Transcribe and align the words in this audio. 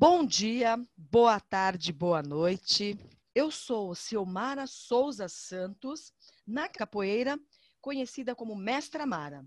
Bom 0.00 0.24
dia, 0.24 0.78
boa 0.96 1.40
tarde, 1.40 1.92
boa 1.92 2.22
noite. 2.22 2.96
Eu 3.34 3.50
sou 3.50 3.96
Silmara 3.96 4.64
Souza 4.64 5.28
Santos, 5.28 6.12
na 6.46 6.68
capoeira, 6.68 7.36
conhecida 7.80 8.32
como 8.32 8.54
Mestra 8.54 9.04
Mara. 9.04 9.44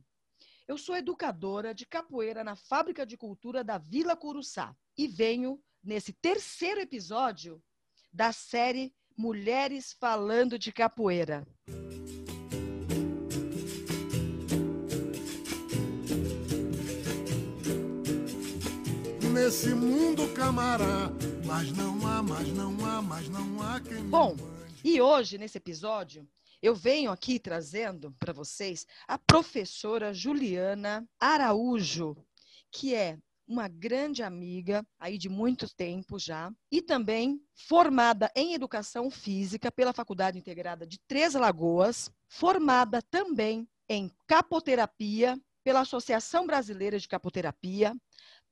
Eu 0.67 0.77
sou 0.77 0.97
educadora 0.97 1.73
de 1.73 1.85
capoeira 1.85 2.43
na 2.43 2.57
Fábrica 2.57 3.05
de 3.05 3.15
Cultura 3.15 3.63
da 3.63 3.77
Vila 3.77 4.13
Curuçá 4.13 4.75
e 4.97 5.07
venho 5.07 5.57
nesse 5.81 6.11
terceiro 6.11 6.81
episódio 6.81 7.63
da 8.11 8.33
série 8.33 8.93
Mulheres 9.15 9.93
Falando 9.93 10.59
de 10.59 10.73
Capoeira. 10.73 11.47
Nesse 19.43 19.73
mundo 19.73 20.31
camará, 20.35 21.09
mas 21.43 21.71
não 21.71 22.07
há, 22.07 22.21
mas 22.21 22.47
não 22.49 22.85
há, 22.85 23.01
mas 23.01 23.27
não 23.27 23.59
há 23.59 23.79
quem 23.81 24.03
Bom, 24.07 24.37
e 24.83 25.01
hoje 25.01 25.39
nesse 25.39 25.57
episódio 25.57 26.29
eu 26.61 26.75
venho 26.75 27.09
aqui 27.09 27.39
trazendo 27.39 28.15
para 28.19 28.33
vocês 28.33 28.85
a 29.07 29.17
professora 29.17 30.13
Juliana 30.13 31.03
Araújo, 31.19 32.15
que 32.71 32.93
é 32.93 33.17
uma 33.47 33.67
grande 33.67 34.21
amiga 34.21 34.85
aí 34.99 35.17
de 35.17 35.27
muito 35.27 35.67
tempo 35.73 36.19
já, 36.19 36.53
e 36.71 36.79
também 36.79 37.41
formada 37.67 38.31
em 38.35 38.53
educação 38.53 39.09
física 39.09 39.71
pela 39.71 39.91
Faculdade 39.91 40.37
Integrada 40.37 40.85
de 40.85 40.99
Três 41.07 41.33
Lagoas, 41.33 42.11
formada 42.29 43.01
também 43.01 43.67
em 43.89 44.11
capoterapia 44.27 45.35
pela 45.63 45.81
Associação 45.81 46.45
Brasileira 46.45 46.99
de 46.99 47.07
Capoterapia, 47.07 47.95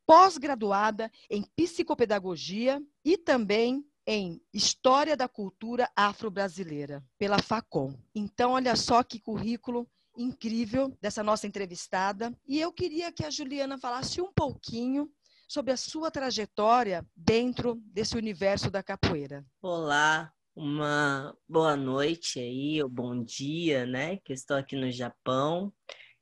pós-graduada 0.10 1.12
em 1.30 1.44
psicopedagogia 1.56 2.82
e 3.06 3.16
também 3.16 3.86
em 4.08 4.42
História 4.52 5.16
da 5.16 5.28
Cultura 5.28 5.88
Afro-Brasileira, 5.96 7.04
pela 7.16 7.38
FACOM. 7.38 7.94
Então, 8.16 8.54
olha 8.54 8.76
só 8.76 9.04
que 9.04 9.20
currículo 9.20 9.88
incrível 10.18 10.98
dessa 11.00 11.22
nossa 11.22 11.46
entrevistada. 11.46 12.36
E 12.48 12.60
eu 12.60 12.74
queria 12.74 13.12
que 13.12 13.24
a 13.24 13.30
Juliana 13.30 13.78
falasse 13.78 14.20
um 14.20 14.34
pouquinho 14.34 15.08
sobre 15.48 15.74
a 15.74 15.78
sua 15.78 16.10
trajetória 16.10 17.06
dentro 17.16 17.76
desse 17.94 18.18
universo 18.18 18.72
da 18.72 18.82
capoeira. 18.82 19.46
Olá, 19.62 20.34
uma 20.56 21.38
boa 21.48 21.76
noite 21.76 22.40
aí, 22.40 22.82
ou 22.82 22.90
bom 22.90 23.24
dia, 23.24 23.86
né? 23.86 24.18
Que 24.26 24.32
eu 24.32 24.36
estou 24.36 24.58
aqui 24.58 24.76
no 24.76 24.90
Japão. 24.90 25.72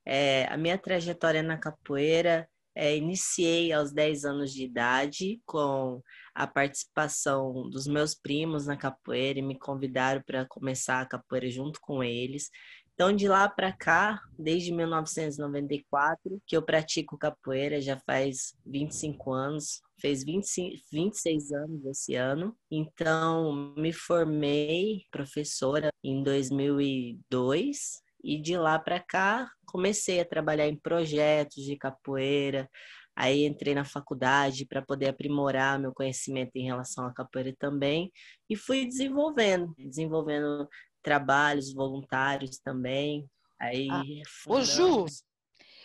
É, 0.05 0.45
a 0.47 0.57
minha 0.57 0.77
trajetória 0.77 1.41
na 1.41 1.57
capoeira 1.57 2.49
é, 2.77 2.95
iniciei 2.95 3.73
aos 3.73 3.91
10 3.91 4.23
anos 4.23 4.53
de 4.53 4.63
idade 4.63 5.41
com 5.47 5.99
a 6.33 6.45
participação 6.45 7.67
dos 7.71 7.87
meus 7.87 8.13
primos 8.13 8.67
na 8.67 8.77
capoeira 8.77 9.39
e 9.39 9.41
me 9.41 9.57
convidaram 9.57 10.21
para 10.21 10.45
começar 10.45 11.01
a 11.01 11.05
capoeira 11.05 11.49
junto 11.49 11.81
com 11.81 12.03
eles. 12.03 12.51
Então, 12.93 13.15
de 13.15 13.27
lá 13.27 13.49
para 13.49 13.73
cá, 13.73 14.21
desde 14.37 14.71
1994, 14.71 16.39
que 16.45 16.55
eu 16.55 16.61
pratico 16.61 17.17
capoeira, 17.17 17.81
já 17.81 17.99
faz 18.05 18.55
25 18.63 19.33
anos, 19.33 19.81
fez 19.99 20.23
25, 20.23 20.77
26 20.91 21.51
anos 21.51 21.85
esse 21.85 22.13
ano. 22.13 22.55
Então, 22.69 23.73
me 23.75 23.91
formei 23.91 25.01
professora 25.11 25.89
em 26.03 26.21
2002 26.21 28.05
e 28.23 28.41
de 28.41 28.57
lá 28.57 28.77
para 28.79 28.99
cá 28.99 29.49
comecei 29.65 30.19
a 30.19 30.25
trabalhar 30.25 30.67
em 30.67 30.75
projetos 30.75 31.63
de 31.63 31.75
capoeira. 31.75 32.69
Aí 33.15 33.45
entrei 33.45 33.73
na 33.73 33.83
faculdade 33.83 34.65
para 34.65 34.81
poder 34.81 35.09
aprimorar 35.09 35.79
meu 35.79 35.91
conhecimento 35.91 36.51
em 36.55 36.65
relação 36.65 37.05
à 37.05 37.13
capoeira 37.13 37.53
também 37.57 38.11
e 38.47 38.55
fui 38.55 38.85
desenvolvendo, 38.85 39.73
desenvolvendo 39.77 40.67
trabalhos 41.01 41.73
voluntários 41.73 42.59
também. 42.59 43.27
Aí, 43.59 43.87
ah. 43.89 44.03
Ô 44.45 44.61
Ju, 44.61 45.05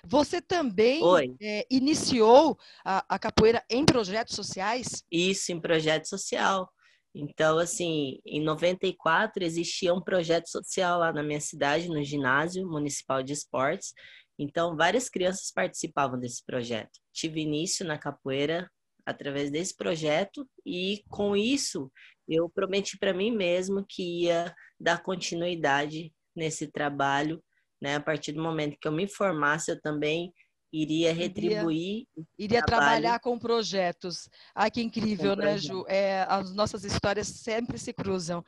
você 0.04 0.42
também 0.42 1.00
é, 1.40 1.66
iniciou 1.70 2.58
a, 2.84 3.04
a 3.08 3.18
capoeira 3.18 3.64
em 3.70 3.84
projetos 3.84 4.34
sociais? 4.34 5.04
Isso, 5.10 5.52
em 5.52 5.60
projeto 5.60 6.08
social. 6.08 6.70
Então, 7.14 7.58
assim, 7.58 8.18
em 8.24 8.42
94 8.42 9.44
existia 9.44 9.92
um 9.92 10.00
projeto 10.00 10.48
social 10.48 10.98
lá 10.98 11.12
na 11.12 11.22
minha 11.22 11.40
cidade, 11.40 11.88
no 11.88 12.02
ginásio 12.02 12.66
municipal 12.66 13.22
de 13.22 13.32
esportes. 13.32 13.92
Então, 14.38 14.76
várias 14.76 15.08
crianças 15.08 15.52
participavam 15.52 16.18
desse 16.18 16.44
projeto. 16.44 16.98
Tive 17.12 17.40
início 17.40 17.86
na 17.86 17.98
capoeira 17.98 18.70
através 19.04 19.50
desse 19.50 19.76
projeto 19.76 20.48
e 20.64 21.02
com 21.08 21.36
isso 21.36 21.90
eu 22.28 22.48
prometi 22.48 22.96
para 22.96 23.12
mim 23.12 23.30
mesmo 23.30 23.84
que 23.86 24.22
ia 24.22 24.54
dar 24.80 25.02
continuidade 25.02 26.12
nesse 26.34 26.68
trabalho, 26.68 27.42
né? 27.80 27.96
A 27.96 28.00
partir 28.00 28.32
do 28.32 28.42
momento 28.42 28.78
que 28.80 28.88
eu 28.88 28.92
me 28.92 29.08
formasse, 29.08 29.70
eu 29.70 29.80
também 29.80 30.32
iria 30.72 31.12
retribuir. 31.12 32.06
Iria, 32.16 32.26
iria 32.38 32.62
trabalhar 32.62 33.20
com 33.20 33.38
projetos. 33.38 34.28
Ai, 34.54 34.70
que 34.70 34.82
incrível, 34.82 35.36
né, 35.36 35.58
Ju? 35.58 35.84
É, 35.86 36.22
as 36.28 36.54
nossas 36.54 36.84
histórias 36.84 37.28
sempre 37.28 37.78
se 37.78 37.92
cruzam. 37.92 38.42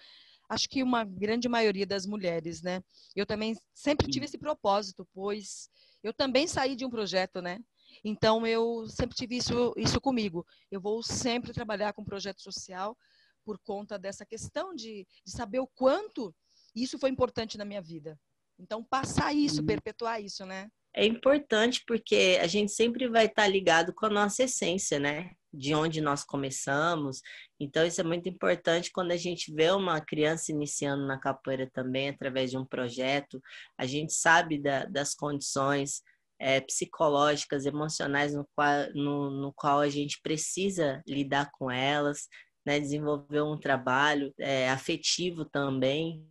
Acho 0.49 0.69
que 0.69 0.83
uma 0.83 1.05
grande 1.05 1.49
maioria 1.49 1.87
das 1.87 2.07
mulheres, 2.07 2.63
né? 2.63 2.83
Eu 3.15 3.27
também 3.27 3.57
sempre 3.75 4.11
tive 4.11 4.27
esse 4.27 4.39
propósito, 4.39 5.07
pois 5.13 5.69
eu 6.03 6.13
também 6.13 6.47
saí 6.47 6.75
de 6.75 6.85
um 6.85 6.91
projeto, 6.91 7.41
né? 7.41 7.61
Então 8.03 8.47
eu 8.47 8.87
sempre 8.89 9.17
tive 9.17 9.37
isso, 9.37 9.73
isso 9.77 10.01
comigo. 10.01 10.47
Eu 10.71 10.81
vou 10.81 11.03
sempre 11.03 11.53
trabalhar 11.53 11.93
com 11.93 12.05
projeto 12.05 12.43
social 12.43 12.97
por 13.45 13.59
conta 13.59 13.99
dessa 13.99 14.25
questão 14.25 14.75
de, 14.75 15.07
de 15.25 15.33
saber 15.33 15.61
o 15.61 15.67
quanto 15.67 16.35
isso 16.75 16.99
foi 16.99 17.11
importante 17.11 17.57
na 17.57 17.65
minha 17.65 17.81
vida. 17.81 18.19
Então 18.59 18.85
passar 18.85 19.33
isso, 19.35 19.65
perpetuar 19.65 20.23
isso, 20.23 20.45
né? 20.45 20.71
É 20.95 21.05
importante 21.05 21.83
porque 21.87 22.39
a 22.41 22.47
gente 22.47 22.71
sempre 22.71 23.09
vai 23.09 23.27
estar 23.27 23.49
ligado 23.49 23.93
com 23.93 24.07
a 24.07 24.11
nossa 24.11 24.45
essência, 24.45 25.01
né? 25.01 25.33
De 25.53 25.75
onde 25.75 26.01
nós 26.01 26.25
começamos. 26.25 27.21
Então, 27.59 27.85
isso 27.85 28.01
é 28.01 28.05
muito 28.05 28.29
importante 28.29 28.93
quando 28.93 29.11
a 29.11 29.17
gente 29.17 29.53
vê 29.53 29.71
uma 29.73 30.01
criança 30.01 30.53
iniciando 30.53 31.05
na 31.05 31.19
capoeira 31.19 31.69
também, 31.73 32.11
através 32.11 32.53
de 32.53 32.57
um 32.57 32.65
projeto. 32.65 33.43
A 33.77 33.87
gente 33.87 34.13
sabe 34.13 34.57
da, 34.57 34.85
das 34.85 35.15
condições 35.15 36.01
é, 36.39 36.61
psicológicas, 36.61 37.67
emocionais 37.67 38.33
no 38.33 38.47
qual, 38.55 38.93
no, 38.95 39.31
no 39.31 39.53
qual 39.53 39.81
a 39.81 39.89
gente 39.89 40.21
precisa 40.23 41.03
lidar 41.09 41.51
com 41.53 41.71
elas, 41.71 42.29
né? 42.65 42.79
desenvolver 42.79 43.43
um 43.43 43.59
trabalho 43.59 44.33
é, 44.39 44.71
afetivo 44.71 45.45
também, 45.45 46.25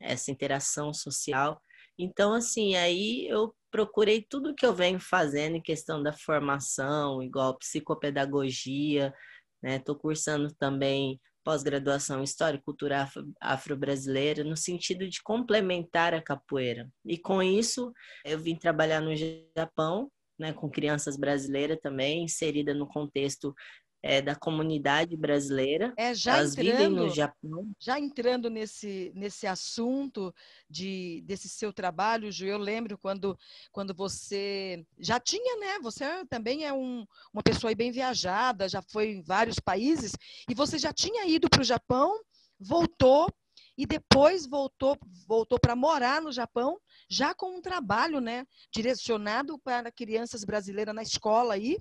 essa 0.00 0.30
interação 0.32 0.92
social. 0.92 1.60
Então, 1.98 2.32
assim, 2.32 2.76
aí 2.76 3.26
eu 3.28 3.54
procurei 3.70 4.22
tudo 4.22 4.54
que 4.54 4.64
eu 4.64 4.74
venho 4.74 5.00
fazendo 5.00 5.56
em 5.56 5.62
questão 5.62 6.02
da 6.02 6.12
formação, 6.12 7.22
igual 7.22 7.58
psicopedagogia, 7.58 9.12
né? 9.62 9.76
Estou 9.76 9.96
cursando 9.96 10.52
também 10.54 11.20
pós-graduação 11.44 12.20
em 12.20 12.24
História 12.24 12.58
e 12.58 12.62
Cultura 12.62 13.08
Afro-Brasileira, 13.40 14.44
no 14.44 14.56
sentido 14.56 15.08
de 15.08 15.22
complementar 15.22 16.12
a 16.12 16.22
capoeira. 16.22 16.88
E 17.04 17.16
com 17.16 17.42
isso, 17.42 17.92
eu 18.24 18.38
vim 18.38 18.54
trabalhar 18.54 19.00
no 19.00 19.14
Japão, 19.56 20.10
né, 20.38 20.52
com 20.52 20.70
crianças 20.70 21.16
brasileiras 21.16 21.78
também, 21.80 22.22
inserida 22.22 22.74
no 22.74 22.86
contexto 22.86 23.54
é, 24.08 24.22
da 24.22 24.34
comunidade 24.34 25.14
brasileira. 25.18 25.92
É, 25.94 26.14
já 26.14 26.38
Elas 26.38 26.56
entrando, 26.56 26.78
vivem 26.78 26.88
no 26.88 27.10
Japão. 27.10 27.70
Já 27.78 28.00
entrando 28.00 28.48
nesse, 28.48 29.12
nesse 29.14 29.46
assunto 29.46 30.34
de, 30.68 31.22
desse 31.26 31.46
seu 31.46 31.74
trabalho, 31.74 32.32
Ju, 32.32 32.46
eu 32.46 32.56
lembro 32.56 32.96
quando, 32.96 33.38
quando 33.70 33.92
você 33.92 34.82
já 34.98 35.20
tinha, 35.20 35.58
né? 35.58 35.78
Você 35.82 36.24
também 36.30 36.64
é 36.64 36.72
um, 36.72 37.06
uma 37.34 37.42
pessoa 37.42 37.74
bem 37.74 37.92
viajada, 37.92 38.66
já 38.66 38.80
foi 38.80 39.10
em 39.10 39.22
vários 39.22 39.58
países, 39.58 40.12
e 40.48 40.54
você 40.54 40.78
já 40.78 40.90
tinha 40.90 41.26
ido 41.26 41.46
para 41.50 41.60
o 41.60 41.64
Japão, 41.64 42.18
voltou 42.58 43.30
e 43.76 43.86
depois 43.86 44.46
voltou 44.46 44.98
voltou 45.26 45.58
para 45.60 45.76
morar 45.76 46.20
no 46.20 46.32
Japão 46.32 46.80
já 47.08 47.32
com 47.32 47.58
um 47.58 47.60
trabalho 47.60 48.20
né 48.20 48.44
direcionado 48.72 49.56
para 49.58 49.92
crianças 49.92 50.42
brasileiras 50.42 50.94
na 50.94 51.02
escola 51.02 51.54
aí 51.54 51.78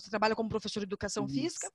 você 0.00 0.10
trabalha 0.10 0.36
como 0.36 0.48
professor 0.48 0.80
de 0.80 0.84
educação 0.84 1.24
Isso. 1.24 1.34
física, 1.34 1.72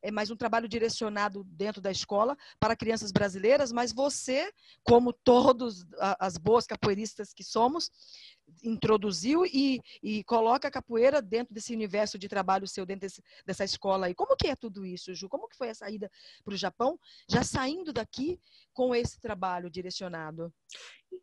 é 0.00 0.10
mais 0.10 0.30
um 0.30 0.36
trabalho 0.36 0.68
direcionado 0.68 1.42
dentro 1.44 1.80
da 1.80 1.90
escola 1.90 2.36
para 2.60 2.76
crianças 2.76 3.10
brasileiras, 3.10 3.72
mas 3.72 3.90
você, 3.90 4.52
como 4.82 5.12
todos 5.12 5.84
as 6.20 6.36
boas 6.36 6.66
capoeiristas 6.66 7.32
que 7.32 7.42
somos, 7.42 7.90
introduziu 8.62 9.44
e, 9.46 9.80
e 10.02 10.22
coloca 10.24 10.68
a 10.68 10.70
capoeira 10.70 11.22
dentro 11.22 11.54
desse 11.54 11.74
universo 11.74 12.18
de 12.18 12.28
trabalho 12.28 12.68
seu, 12.68 12.84
dentro 12.84 13.00
desse, 13.00 13.22
dessa 13.46 13.64
escola 13.64 14.06
aí. 14.06 14.14
Como 14.14 14.36
que 14.36 14.48
é 14.48 14.54
tudo 14.54 14.84
isso, 14.84 15.14
Ju? 15.14 15.28
Como 15.28 15.48
que 15.48 15.56
foi 15.56 15.70
a 15.70 15.74
saída 15.74 16.10
para 16.44 16.54
o 16.54 16.56
Japão, 16.56 16.98
já 17.28 17.42
saindo 17.42 17.92
daqui 17.92 18.38
com 18.72 18.94
esse 18.94 19.18
trabalho 19.18 19.70
direcionado? 19.70 20.52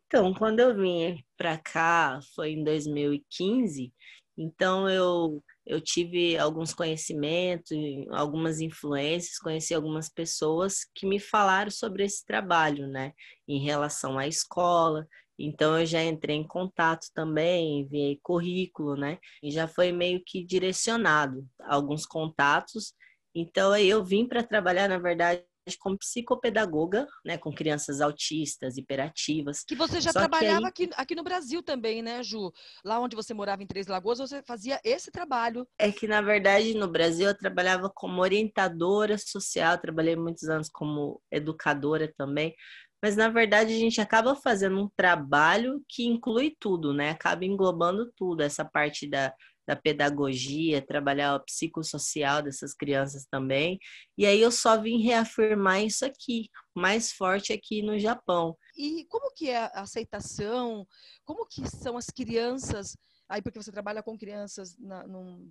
Então, 0.06 0.34
quando 0.34 0.60
eu 0.60 0.74
vim 0.74 1.24
para 1.36 1.56
cá, 1.56 2.20
foi 2.34 2.50
em 2.50 2.64
2015, 2.64 3.92
Então 4.36 4.88
eu 4.88 5.42
eu 5.64 5.80
tive 5.80 6.36
alguns 6.36 6.74
conhecimentos, 6.74 7.70
algumas 8.10 8.60
influências, 8.60 9.38
conheci 9.38 9.72
algumas 9.72 10.08
pessoas 10.08 10.78
que 10.92 11.06
me 11.06 11.20
falaram 11.20 11.70
sobre 11.70 12.04
esse 12.04 12.24
trabalho, 12.26 12.88
né, 12.88 13.12
em 13.46 13.62
relação 13.64 14.18
à 14.18 14.26
escola. 14.26 15.06
Então 15.38 15.78
eu 15.78 15.86
já 15.86 16.02
entrei 16.02 16.36
em 16.36 16.46
contato 16.46 17.06
também, 17.14 17.80
enviei 17.80 18.18
currículo, 18.22 18.96
né, 18.96 19.18
e 19.42 19.50
já 19.52 19.68
foi 19.68 19.92
meio 19.92 20.20
que 20.26 20.44
direcionado 20.44 21.46
alguns 21.60 22.04
contatos. 22.06 22.92
Então 23.34 23.72
aí 23.72 23.88
eu 23.88 24.04
vim 24.04 24.26
para 24.26 24.42
trabalhar, 24.42 24.88
na 24.88 24.98
verdade, 24.98 25.44
como 25.78 25.98
psicopedagoga, 25.98 27.06
né, 27.24 27.38
com 27.38 27.52
crianças 27.52 28.00
autistas, 28.00 28.76
hiperativas. 28.76 29.64
Que 29.64 29.76
você 29.76 30.00
já 30.00 30.12
Só 30.12 30.20
trabalhava 30.20 30.66
aí... 30.66 30.68
aqui, 30.68 30.90
aqui 30.94 31.14
no 31.14 31.22
Brasil 31.22 31.62
também, 31.62 32.02
né, 32.02 32.22
Ju? 32.22 32.52
Lá 32.84 33.00
onde 33.00 33.16
você 33.16 33.32
morava 33.32 33.62
em 33.62 33.66
Três 33.66 33.86
Lagoas, 33.86 34.18
você 34.18 34.42
fazia 34.42 34.80
esse 34.84 35.10
trabalho. 35.10 35.66
É 35.78 35.90
que, 35.92 36.06
na 36.06 36.20
verdade, 36.20 36.74
no 36.74 36.88
Brasil 36.88 37.28
eu 37.28 37.36
trabalhava 37.36 37.90
como 37.94 38.20
orientadora 38.20 39.16
social, 39.18 39.78
trabalhei 39.78 40.16
muitos 40.16 40.48
anos 40.48 40.68
como 40.68 41.20
educadora 41.30 42.12
também, 42.16 42.54
mas 43.02 43.16
na 43.16 43.28
verdade 43.28 43.74
a 43.74 43.78
gente 43.78 44.00
acaba 44.00 44.36
fazendo 44.36 44.80
um 44.80 44.88
trabalho 44.96 45.82
que 45.88 46.04
inclui 46.04 46.56
tudo, 46.58 46.94
né? 46.94 47.10
Acaba 47.10 47.44
englobando 47.44 48.12
tudo, 48.16 48.42
essa 48.42 48.64
parte 48.64 49.08
da 49.08 49.34
da 49.72 49.80
pedagogia, 49.80 50.84
trabalhar 50.84 51.34
o 51.34 51.44
psicossocial 51.44 52.42
dessas 52.42 52.74
crianças 52.74 53.24
também. 53.30 53.78
E 54.18 54.26
aí 54.26 54.40
eu 54.40 54.50
só 54.50 54.80
vim 54.80 55.02
reafirmar 55.02 55.82
isso 55.82 56.04
aqui, 56.04 56.48
mais 56.74 57.10
forte 57.12 57.52
aqui 57.52 57.82
no 57.82 57.98
Japão. 57.98 58.56
E 58.76 59.06
como 59.08 59.32
que 59.34 59.48
é 59.48 59.58
a 59.58 59.80
aceitação? 59.80 60.86
Como 61.24 61.46
que 61.46 61.66
são 61.68 61.96
as 61.96 62.06
crianças 62.06 62.94
aí 63.28 63.40
porque 63.40 63.62
você 63.62 63.72
trabalha 63.72 64.02
com 64.02 64.18
crianças 64.18 64.76
na, 64.78 65.06
num, 65.06 65.50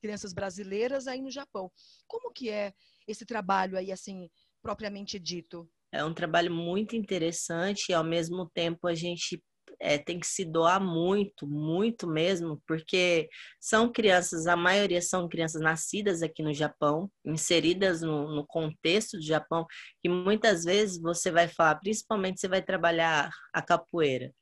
crianças 0.00 0.32
brasileiras 0.32 1.06
aí 1.06 1.22
no 1.22 1.30
Japão. 1.30 1.70
Como 2.08 2.32
que 2.32 2.50
é 2.50 2.72
esse 3.06 3.24
trabalho 3.24 3.78
aí 3.78 3.92
assim 3.92 4.28
propriamente 4.60 5.16
dito? 5.16 5.70
É 5.92 6.04
um 6.04 6.14
trabalho 6.14 6.52
muito 6.52 6.96
interessante 6.96 7.90
e 7.90 7.94
ao 7.94 8.02
mesmo 8.02 8.50
tempo 8.52 8.88
a 8.88 8.94
gente 8.94 9.40
é, 9.80 9.96
tem 9.98 10.20
que 10.20 10.26
se 10.26 10.44
doar 10.44 10.80
muito, 10.80 11.46
muito 11.46 12.06
mesmo, 12.06 12.62
porque 12.66 13.28
são 13.58 13.90
crianças, 13.90 14.46
a 14.46 14.56
maioria 14.56 15.00
são 15.00 15.28
crianças 15.28 15.62
nascidas 15.62 16.22
aqui 16.22 16.42
no 16.42 16.52
Japão, 16.52 17.10
inseridas 17.24 18.02
no, 18.02 18.34
no 18.34 18.46
contexto 18.46 19.16
do 19.16 19.22
Japão, 19.22 19.66
e 20.04 20.08
muitas 20.08 20.64
vezes 20.64 21.00
você 21.00 21.30
vai 21.30 21.48
falar, 21.48 21.76
principalmente 21.76 22.40
você 22.40 22.48
vai 22.48 22.62
trabalhar 22.62 23.30
a 23.52 23.62
capoeira. 23.62 24.32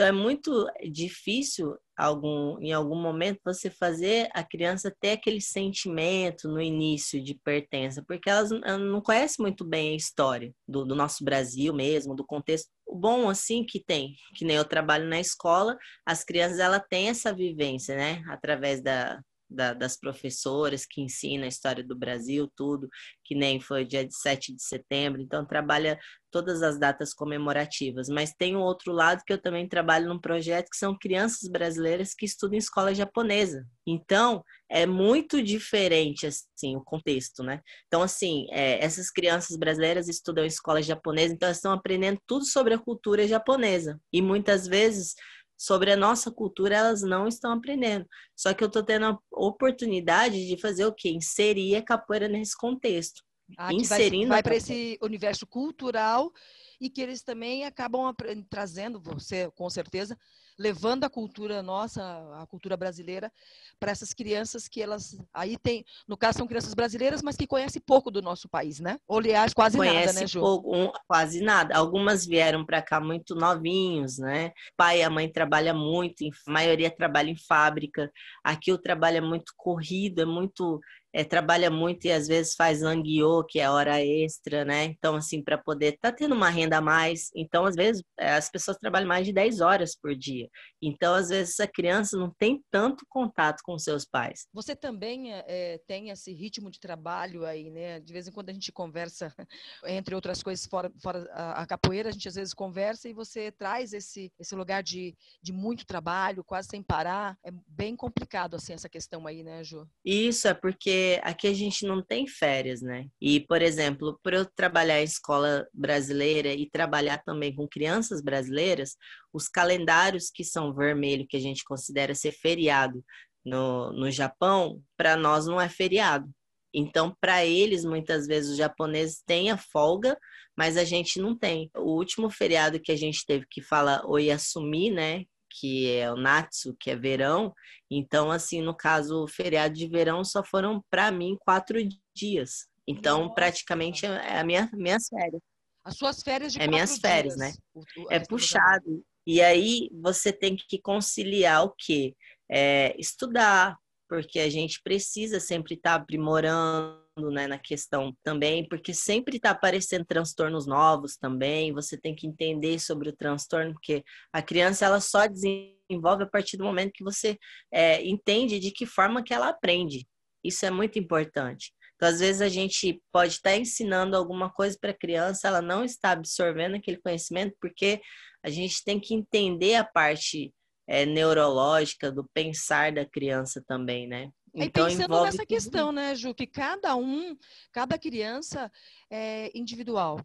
Então 0.00 0.08
é 0.08 0.12
muito 0.12 0.66
difícil 0.90 1.76
algum, 1.94 2.58
em 2.58 2.72
algum 2.72 2.98
momento 2.98 3.38
você 3.44 3.68
fazer 3.68 4.30
a 4.32 4.42
criança 4.42 4.90
ter 4.98 5.10
aquele 5.10 5.42
sentimento 5.42 6.48
no 6.48 6.58
início 6.58 7.22
de 7.22 7.34
pertença, 7.34 8.02
porque 8.08 8.30
elas 8.30 8.48
não 8.50 9.02
conhecem 9.02 9.42
muito 9.42 9.62
bem 9.62 9.92
a 9.92 9.96
história 9.96 10.54
do, 10.66 10.86
do 10.86 10.94
nosso 10.94 11.22
Brasil 11.22 11.74
mesmo, 11.74 12.16
do 12.16 12.24
contexto. 12.24 12.70
O 12.86 12.96
bom 12.96 13.28
assim 13.28 13.62
que 13.62 13.78
tem, 13.78 14.14
que 14.34 14.42
nem 14.42 14.56
eu 14.56 14.64
trabalho 14.64 15.06
na 15.06 15.20
escola, 15.20 15.76
as 16.06 16.24
crianças 16.24 16.60
ela 16.60 16.80
têm 16.80 17.10
essa 17.10 17.30
vivência, 17.34 17.94
né, 17.94 18.22
através 18.28 18.82
da, 18.82 19.20
da, 19.50 19.74
das 19.74 19.98
professoras 19.98 20.86
que 20.86 21.00
ensinam 21.02 21.44
a 21.44 21.48
história 21.48 21.82
do 21.82 21.96
Brasil, 21.96 22.50
tudo, 22.56 22.88
que 23.24 23.34
nem 23.34 23.60
foi 23.60 23.84
dia 23.84 24.06
7 24.08 24.54
de 24.54 24.62
setembro, 24.62 25.20
então 25.20 25.44
trabalha 25.44 25.98
todas 26.30 26.62
as 26.62 26.78
datas 26.78 27.12
comemorativas. 27.12 28.08
Mas 28.08 28.32
tem 28.32 28.56
um 28.56 28.60
outro 28.60 28.92
lado 28.92 29.22
que 29.26 29.32
eu 29.32 29.40
também 29.40 29.68
trabalho 29.68 30.08
num 30.08 30.20
projeto 30.20 30.68
que 30.70 30.76
são 30.76 30.96
crianças 30.96 31.50
brasileiras 31.50 32.14
que 32.14 32.24
estudam 32.24 32.54
em 32.54 32.58
escola 32.58 32.94
japonesa. 32.94 33.66
Então, 33.86 34.44
é 34.70 34.86
muito 34.86 35.42
diferente, 35.42 36.26
assim, 36.26 36.76
o 36.76 36.84
contexto, 36.84 37.42
né? 37.42 37.60
Então, 37.88 38.02
assim, 38.02 38.46
é, 38.50 38.82
essas 38.84 39.10
crianças 39.10 39.56
brasileiras 39.56 40.08
estudam 40.08 40.44
em 40.44 40.48
escola 40.48 40.80
japonesa, 40.80 41.34
então 41.34 41.48
elas 41.48 41.56
estão 41.56 41.72
aprendendo 41.72 42.20
tudo 42.26 42.44
sobre 42.44 42.74
a 42.74 42.78
cultura 42.78 43.26
japonesa. 43.26 44.00
E 44.12 44.22
muitas 44.22 44.68
vezes 44.68 45.14
sobre 45.60 45.92
a 45.92 45.96
nossa 45.96 46.30
cultura, 46.30 46.74
elas 46.74 47.02
não 47.02 47.28
estão 47.28 47.52
aprendendo. 47.52 48.06
Só 48.34 48.54
que 48.54 48.64
eu 48.64 48.66
estou 48.66 48.82
tendo 48.82 49.04
a 49.04 49.18
oportunidade 49.30 50.46
de 50.46 50.56
fazer 50.58 50.86
o 50.86 50.94
quê? 50.94 51.10
Inserir 51.10 51.76
a 51.76 51.84
capoeira 51.84 52.26
nesse 52.26 52.56
contexto. 52.56 53.22
Ah, 53.58 53.70
Inserindo 53.70 54.28
vai, 54.28 54.36
vai 54.36 54.42
para 54.42 54.56
esse 54.56 54.98
universo 55.02 55.46
cultural 55.46 56.32
e 56.80 56.88
que 56.88 57.02
eles 57.02 57.22
também 57.22 57.66
acabam 57.66 58.14
trazendo, 58.48 58.98
você 58.98 59.50
com 59.50 59.68
certeza, 59.68 60.16
levando 60.60 61.04
a 61.04 61.10
cultura 61.10 61.62
nossa, 61.62 62.02
a 62.38 62.46
cultura 62.46 62.76
brasileira, 62.76 63.32
para 63.78 63.90
essas 63.90 64.12
crianças 64.12 64.68
que 64.68 64.82
elas 64.82 65.18
aí 65.32 65.56
tem, 65.56 65.86
no 66.06 66.18
caso 66.18 66.36
são 66.36 66.46
crianças 66.46 66.74
brasileiras, 66.74 67.22
mas 67.22 67.34
que 67.34 67.46
conhecem 67.46 67.80
pouco 67.80 68.10
do 68.10 68.20
nosso 68.20 68.46
país, 68.46 68.78
né? 68.78 68.98
Ou 69.08 69.18
aliás, 69.18 69.54
quase 69.54 69.78
Conhece 69.78 70.06
nada, 70.06 70.20
né, 70.20 70.26
Ju? 70.26 70.40
Pouco, 70.40 70.76
um, 70.76 70.92
quase 71.08 71.40
nada. 71.40 71.74
Algumas 71.74 72.26
vieram 72.26 72.66
para 72.66 72.82
cá 72.82 73.00
muito 73.00 73.34
novinhos, 73.34 74.18
né? 74.18 74.52
Pai 74.76 74.98
e 74.98 75.02
a 75.02 75.08
mãe 75.08 75.32
trabalham 75.32 75.78
muito, 75.78 76.26
a 76.46 76.50
maioria 76.52 76.94
trabalha 76.94 77.30
em 77.30 77.36
fábrica. 77.36 78.12
Aqui 78.44 78.70
o 78.70 78.78
trabalho 78.78 79.16
é 79.16 79.22
muito 79.22 79.54
corrido, 79.56 80.20
é 80.20 80.26
muito 80.26 80.78
é, 81.12 81.24
trabalha 81.24 81.70
muito 81.70 82.06
e 82.06 82.12
às 82.12 82.28
vezes 82.28 82.54
faz 82.54 82.80
languiô, 82.80 83.44
que 83.44 83.58
é 83.58 83.68
hora 83.68 84.00
extra, 84.04 84.64
né? 84.64 84.84
Então, 84.84 85.16
assim, 85.16 85.42
para 85.42 85.58
poder 85.58 85.94
estar 85.94 86.12
tá 86.12 86.16
tendo 86.16 86.34
uma 86.34 86.48
renda 86.48 86.78
a 86.78 86.80
mais. 86.80 87.30
Então, 87.34 87.64
às 87.64 87.74
vezes, 87.74 88.02
é, 88.18 88.32
as 88.32 88.48
pessoas 88.48 88.76
trabalham 88.76 89.08
mais 89.08 89.26
de 89.26 89.32
10 89.32 89.60
horas 89.60 89.96
por 89.96 90.14
dia. 90.14 90.48
Então, 90.80 91.14
às 91.14 91.28
vezes, 91.28 91.54
essa 91.54 91.66
criança 91.66 92.16
não 92.16 92.30
tem 92.38 92.62
tanto 92.70 93.04
contato 93.08 93.60
com 93.64 93.78
seus 93.78 94.04
pais. 94.04 94.46
Você 94.52 94.76
também 94.76 95.32
é, 95.32 95.80
tem 95.86 96.10
esse 96.10 96.32
ritmo 96.32 96.70
de 96.70 96.78
trabalho 96.78 97.44
aí, 97.44 97.70
né? 97.70 97.98
De 97.98 98.12
vez 98.12 98.28
em 98.28 98.32
quando 98.32 98.50
a 98.50 98.52
gente 98.52 98.70
conversa, 98.70 99.34
entre 99.86 100.14
outras 100.14 100.42
coisas, 100.42 100.64
fora, 100.66 100.92
fora 101.02 101.28
a, 101.32 101.62
a 101.62 101.66
capoeira, 101.66 102.08
a 102.08 102.12
gente 102.12 102.28
às 102.28 102.36
vezes 102.36 102.54
conversa 102.54 103.08
e 103.08 103.12
você 103.12 103.50
traz 103.50 103.92
esse, 103.92 104.32
esse 104.38 104.54
lugar 104.54 104.82
de, 104.82 105.16
de 105.42 105.52
muito 105.52 105.84
trabalho, 105.84 106.44
quase 106.44 106.68
sem 106.68 106.82
parar. 106.82 107.36
É 107.44 107.50
bem 107.66 107.96
complicado, 107.96 108.54
assim, 108.54 108.72
essa 108.72 108.88
questão 108.88 109.26
aí, 109.26 109.42
né, 109.42 109.64
Ju? 109.64 109.88
Isso, 110.04 110.46
é 110.46 110.54
porque 110.54 110.99
aqui 111.22 111.46
a 111.46 111.52
gente 111.54 111.86
não 111.86 112.02
tem 112.02 112.26
férias, 112.26 112.80
né? 112.80 113.06
E, 113.20 113.40
por 113.40 113.62
exemplo, 113.62 114.18
por 114.22 114.32
eu 114.32 114.44
trabalhar 114.44 115.00
em 115.00 115.04
escola 115.04 115.66
brasileira 115.72 116.52
e 116.52 116.68
trabalhar 116.68 117.18
também 117.24 117.54
com 117.54 117.68
crianças 117.68 118.22
brasileiras, 118.22 118.96
os 119.32 119.48
calendários 119.48 120.30
que 120.30 120.44
são 120.44 120.74
vermelho, 120.74 121.26
que 121.28 121.36
a 121.36 121.40
gente 121.40 121.64
considera 121.64 122.14
ser 122.14 122.32
feriado 122.32 123.04
no, 123.44 123.92
no 123.92 124.10
Japão, 124.10 124.82
para 124.96 125.16
nós 125.16 125.46
não 125.46 125.60
é 125.60 125.68
feriado. 125.68 126.30
Então, 126.72 127.16
para 127.20 127.44
eles, 127.44 127.84
muitas 127.84 128.26
vezes, 128.26 128.52
os 128.52 128.56
japoneses 128.56 129.22
têm 129.26 129.50
a 129.50 129.56
folga, 129.56 130.16
mas 130.56 130.76
a 130.76 130.84
gente 130.84 131.20
não 131.20 131.36
tem. 131.36 131.70
O 131.76 131.96
último 131.96 132.30
feriado 132.30 132.80
que 132.80 132.92
a 132.92 132.96
gente 132.96 133.24
teve 133.26 133.46
que 133.48 133.60
fala 133.60 134.02
Oyasumi, 134.06 134.90
né? 134.90 135.24
Que 135.50 135.90
é 135.90 136.10
o 136.12 136.16
Natsu, 136.16 136.76
que 136.78 136.90
é 136.90 136.96
verão. 136.96 137.52
Então, 137.90 138.30
assim, 138.30 138.62
no 138.62 138.74
caso, 138.74 139.24
o 139.24 139.28
feriado 139.28 139.74
de 139.74 139.88
verão 139.88 140.24
só 140.24 140.44
foram, 140.44 140.84
para 140.90 141.10
mim, 141.10 141.36
quatro 141.40 141.78
dias. 142.14 142.68
Então, 142.86 143.22
Nossa. 143.22 143.34
praticamente 143.34 144.06
é 144.06 144.38
a 144.38 144.44
minha, 144.44 144.70
minhas 144.72 145.08
férias. 145.08 145.42
As 145.84 145.96
suas 145.96 146.22
férias 146.22 146.52
de 146.52 146.60
É 146.60 146.66
minhas 146.66 146.98
férias, 146.98 147.36
dias. 147.36 147.54
né? 147.54 147.58
O, 147.74 147.80
o, 147.80 148.06
é 148.10 148.20
puxado. 148.20 149.02
E 149.26 149.40
aí, 149.40 149.90
você 150.00 150.32
tem 150.32 150.56
que 150.56 150.80
conciliar 150.80 151.64
o 151.64 151.74
quê? 151.76 152.14
É, 152.50 152.94
estudar, 152.98 153.76
porque 154.08 154.40
a 154.40 154.48
gente 154.48 154.80
precisa 154.82 155.38
sempre 155.38 155.74
estar 155.74 155.96
tá 155.96 156.02
aprimorando 156.02 157.00
né, 157.28 157.48
na 157.48 157.58
questão 157.58 158.16
também, 158.22 158.68
porque 158.68 158.94
sempre 158.94 159.36
está 159.36 159.50
aparecendo 159.50 160.04
transtornos 160.04 160.66
novos 160.66 161.16
também, 161.16 161.72
você 161.72 161.96
tem 161.98 162.14
que 162.14 162.26
entender 162.26 162.78
sobre 162.78 163.08
o 163.08 163.16
transtorno, 163.16 163.72
porque 163.72 164.04
a 164.32 164.40
criança 164.40 164.86
ela 164.86 165.00
só 165.00 165.26
desenvolve 165.26 166.22
a 166.22 166.28
partir 166.28 166.56
do 166.56 166.64
momento 166.64 166.92
que 166.94 167.02
você 167.02 167.36
é, 167.72 168.06
entende 168.06 168.60
de 168.60 168.70
que 168.70 168.86
forma 168.86 169.24
que 169.24 169.34
ela 169.34 169.48
aprende. 169.48 170.06
Isso 170.44 170.64
é 170.64 170.70
muito 170.70 170.98
importante. 170.98 171.72
Então, 171.96 172.08
às 172.08 172.20
vezes, 172.20 172.40
a 172.40 172.48
gente 172.48 173.02
pode 173.12 173.34
estar 173.34 173.50
tá 173.50 173.56
ensinando 173.56 174.16
alguma 174.16 174.50
coisa 174.50 174.74
para 174.80 174.90
a 174.90 174.98
criança, 174.98 175.48
ela 175.48 175.60
não 175.60 175.84
está 175.84 176.12
absorvendo 176.12 176.76
aquele 176.76 176.96
conhecimento, 176.96 177.54
porque 177.60 178.00
a 178.42 178.48
gente 178.48 178.82
tem 178.82 178.98
que 178.98 179.12
entender 179.12 179.74
a 179.74 179.84
parte 179.84 180.50
é, 180.88 181.04
neurológica 181.04 182.10
do 182.10 182.28
pensar 182.32 182.90
da 182.92 183.04
criança 183.04 183.62
também, 183.66 184.08
né? 184.08 184.30
Então, 184.54 184.88
e 184.88 184.90
pensando 184.90 185.22
nessa 185.22 185.46
questão, 185.46 185.92
né, 185.92 186.14
Ju, 186.14 186.34
que 186.34 186.46
cada 186.46 186.96
um, 186.96 187.36
cada 187.72 187.98
criança 187.98 188.70
é 189.08 189.50
individual. 189.54 190.20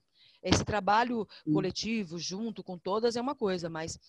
Esse 0.46 0.64
trabalho 0.64 1.28
coletivo, 1.52 2.20
junto 2.20 2.64
com 2.64 2.78
todas, 2.78 3.16
é 3.16 3.22
uma 3.22 3.36
coisa, 3.36 3.68
mas 3.68 4.00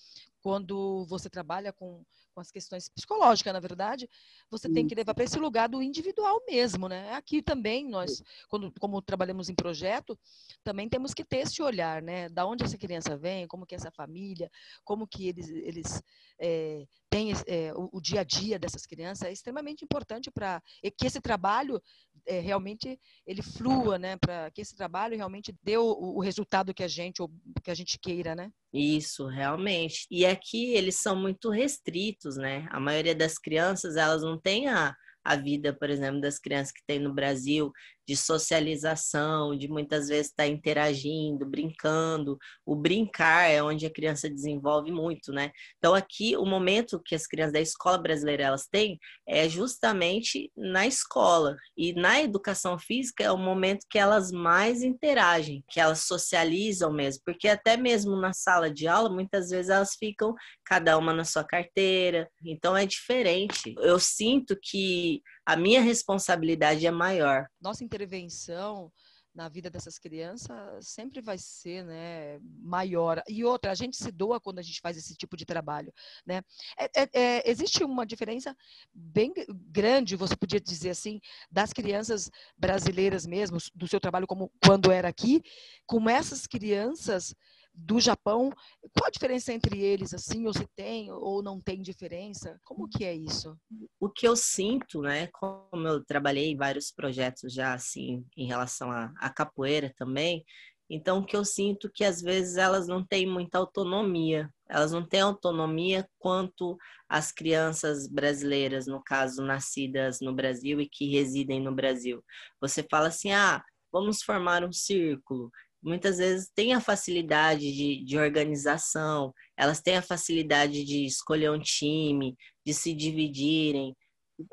quando 0.42 1.06
você 1.06 1.30
trabalha 1.30 1.72
com, 1.72 2.04
com 2.34 2.40
as 2.40 2.50
questões 2.50 2.90
psicológicas, 2.90 3.52
na 3.52 3.58
verdade, 3.58 4.08
você 4.50 4.68
tem 4.68 4.86
que 4.86 4.94
levar 4.94 5.14
para 5.14 5.24
esse 5.24 5.38
lugar 5.38 5.68
do 5.68 5.82
individual 5.82 6.40
mesmo, 6.46 6.86
né? 6.86 7.14
Aqui 7.14 7.40
também, 7.40 7.88
nós, 7.88 8.22
quando, 8.48 8.70
como 8.78 9.00
trabalhamos 9.00 9.48
em 9.48 9.54
projeto, 9.54 10.16
também 10.62 10.88
temos 10.88 11.14
que 11.14 11.24
ter 11.24 11.38
esse 11.38 11.62
olhar, 11.62 12.02
né? 12.02 12.28
Da 12.28 12.46
onde 12.46 12.62
essa 12.62 12.76
criança 12.76 13.16
vem, 13.16 13.48
como 13.48 13.66
que 13.66 13.74
essa 13.74 13.90
família, 13.90 14.50
como 14.84 15.06
que 15.06 15.26
eles, 15.28 15.48
eles 15.48 16.02
é, 16.38 16.86
têm 17.08 17.32
é, 17.46 17.72
o, 17.74 17.88
o, 17.90 18.00
dia 18.00 18.20
a 18.20 18.24
dia 18.24 18.58
dessas 18.58 18.84
crianças, 18.84 19.26
é 19.28 19.32
extremamente 19.32 19.84
importante 19.84 20.30
para 20.30 20.62
que 20.96 21.06
esse 21.06 21.20
trabalho 21.20 21.82
é, 22.26 22.40
realmente 22.40 22.98
ele 23.26 23.42
flua, 23.42 23.98
né? 23.98 24.16
Para 24.16 24.50
que 24.50 24.60
esse 24.60 24.76
trabalho 24.76 25.16
realmente 25.16 25.54
dê 25.62 25.76
o, 25.78 25.84
o 25.84 26.20
resultado 26.20 26.74
que 26.74 26.82
a 26.82 26.88
gente, 26.88 27.22
ou, 27.22 27.30
que 27.62 27.70
a 27.70 27.74
gente 27.74 27.98
queira, 27.98 28.34
né? 28.34 28.50
Isso, 28.72 29.26
realmente. 29.26 30.06
E 30.10 30.26
aqui 30.26 30.74
eles 30.74 31.00
são 31.00 31.16
muito 31.16 31.50
restritos, 31.50 32.36
né? 32.36 32.66
A 32.70 32.80
maioria 32.80 33.14
das 33.14 33.38
crianças, 33.38 33.96
elas 33.96 34.22
não 34.22 34.38
têm 34.38 34.68
a, 34.68 34.94
a 35.24 35.36
vida, 35.36 35.76
por 35.76 35.90
exemplo, 35.90 36.20
das 36.20 36.38
crianças 36.38 36.72
que 36.72 36.82
tem 36.86 37.00
no 37.00 37.14
Brasil, 37.14 37.72
de 38.06 38.16
socialização, 38.16 39.56
de 39.56 39.68
muitas 39.68 40.08
vezes 40.08 40.26
estar 40.26 40.44
tá 40.44 40.48
interagindo, 40.48 41.44
brincando. 41.44 42.38
O 42.64 42.76
brincar 42.76 43.50
é 43.50 43.62
onde 43.62 43.84
a 43.84 43.90
criança 43.90 44.30
desenvolve 44.30 44.92
muito, 44.92 45.32
né? 45.32 45.50
Então 45.78 45.94
aqui 45.94 46.36
o 46.36 46.44
momento 46.44 47.00
que 47.04 47.14
as 47.14 47.26
crianças 47.26 47.52
da 47.52 47.60
escola 47.60 47.98
brasileira 47.98 48.44
elas 48.44 48.66
têm 48.66 48.98
é 49.26 49.48
justamente 49.48 50.50
na 50.56 50.86
escola 50.86 51.56
e 51.76 51.92
na 51.94 52.20
educação 52.20 52.78
física 52.78 53.24
é 53.24 53.30
o 53.30 53.36
momento 53.36 53.86
que 53.90 53.98
elas 53.98 54.30
mais 54.30 54.82
interagem, 54.82 55.64
que 55.68 55.80
elas 55.80 56.00
socializam 56.00 56.92
mesmo, 56.92 57.22
porque 57.24 57.48
até 57.48 57.76
mesmo 57.76 58.16
na 58.16 58.32
sala 58.32 58.70
de 58.70 58.86
aula 58.86 59.10
muitas 59.10 59.50
vezes 59.50 59.70
elas 59.70 59.94
ficam 59.98 60.34
cada 60.64 60.96
uma 60.96 61.12
na 61.12 61.24
sua 61.24 61.44
carteira, 61.44 62.28
então 62.44 62.76
é 62.76 62.86
diferente. 62.86 63.74
Eu 63.78 63.98
sinto 63.98 64.56
que 64.60 65.22
a 65.44 65.56
minha 65.56 65.80
responsabilidade 65.80 66.86
é 66.86 66.90
maior. 66.90 67.46
Nossa 67.60 67.84
intervenção 67.96 68.92
na 69.34 69.48
vida 69.50 69.68
dessas 69.68 69.98
crianças 69.98 70.88
sempre 70.88 71.20
vai 71.20 71.36
ser 71.36 71.84
né, 71.84 72.38
maior. 72.58 73.22
E 73.28 73.44
outra, 73.44 73.70
a 73.70 73.74
gente 73.74 73.94
se 73.96 74.10
doa 74.10 74.40
quando 74.40 74.58
a 74.58 74.62
gente 74.62 74.80
faz 74.80 74.96
esse 74.96 75.14
tipo 75.14 75.36
de 75.36 75.44
trabalho. 75.44 75.92
Né? 76.24 76.40
É, 76.78 77.02
é, 77.02 77.10
é, 77.12 77.50
existe 77.50 77.84
uma 77.84 78.06
diferença 78.06 78.56
bem 78.94 79.34
grande, 79.70 80.16
você 80.16 80.34
podia 80.34 80.60
dizer 80.60 80.90
assim, 80.90 81.20
das 81.50 81.72
crianças 81.72 82.30
brasileiras 82.56 83.26
mesmo, 83.26 83.58
do 83.74 83.86
seu 83.86 84.00
trabalho 84.00 84.26
como 84.26 84.50
quando 84.64 84.90
era 84.90 85.08
aqui, 85.08 85.42
com 85.86 86.08
essas 86.08 86.46
crianças 86.46 87.34
do 87.76 88.00
Japão. 88.00 88.50
Qual 88.96 89.06
a 89.06 89.10
diferença 89.10 89.52
entre 89.52 89.78
eles, 89.78 90.14
assim, 90.14 90.46
ou 90.46 90.52
se 90.52 90.66
tem 90.74 91.10
ou 91.12 91.42
não 91.42 91.60
tem 91.60 91.82
diferença? 91.82 92.58
Como 92.64 92.88
que 92.88 93.04
é 93.04 93.14
isso? 93.14 93.56
O 94.00 94.08
que 94.08 94.26
eu 94.26 94.34
sinto, 94.34 95.02
né, 95.02 95.28
como 95.28 95.86
eu 95.86 96.04
trabalhei 96.04 96.50
em 96.50 96.56
vários 96.56 96.90
projetos 96.90 97.52
já, 97.52 97.74
assim, 97.74 98.24
em 98.36 98.46
relação 98.46 98.90
à 98.90 99.30
capoeira 99.30 99.92
também, 99.96 100.44
então, 100.88 101.18
o 101.18 101.26
que 101.26 101.36
eu 101.36 101.44
sinto 101.44 101.90
que 101.92 102.04
às 102.04 102.22
vezes 102.22 102.56
elas 102.56 102.86
não 102.86 103.04
têm 103.04 103.26
muita 103.26 103.58
autonomia. 103.58 104.48
Elas 104.68 104.92
não 104.92 105.06
têm 105.06 105.20
autonomia 105.20 106.08
quanto 106.18 106.76
as 107.08 107.32
crianças 107.32 108.08
brasileiras, 108.08 108.86
no 108.86 109.02
caso, 109.02 109.42
nascidas 109.42 110.20
no 110.20 110.32
Brasil 110.32 110.80
e 110.80 110.88
que 110.88 111.10
residem 111.10 111.60
no 111.60 111.74
Brasil. 111.74 112.24
Você 112.60 112.86
fala 112.88 113.08
assim: 113.08 113.32
ah, 113.32 113.62
vamos 113.92 114.22
formar 114.22 114.64
um 114.64 114.72
círculo 114.72 115.50
muitas 115.82 116.18
vezes 116.18 116.50
têm 116.54 116.74
a 116.74 116.80
facilidade 116.80 117.72
de, 117.72 118.04
de 118.04 118.18
organização, 118.18 119.32
elas 119.56 119.80
têm 119.80 119.96
a 119.96 120.02
facilidade 120.02 120.84
de 120.84 121.04
escolher 121.04 121.50
um 121.50 121.60
time, 121.60 122.34
de 122.64 122.74
se 122.74 122.94
dividirem, 122.94 123.94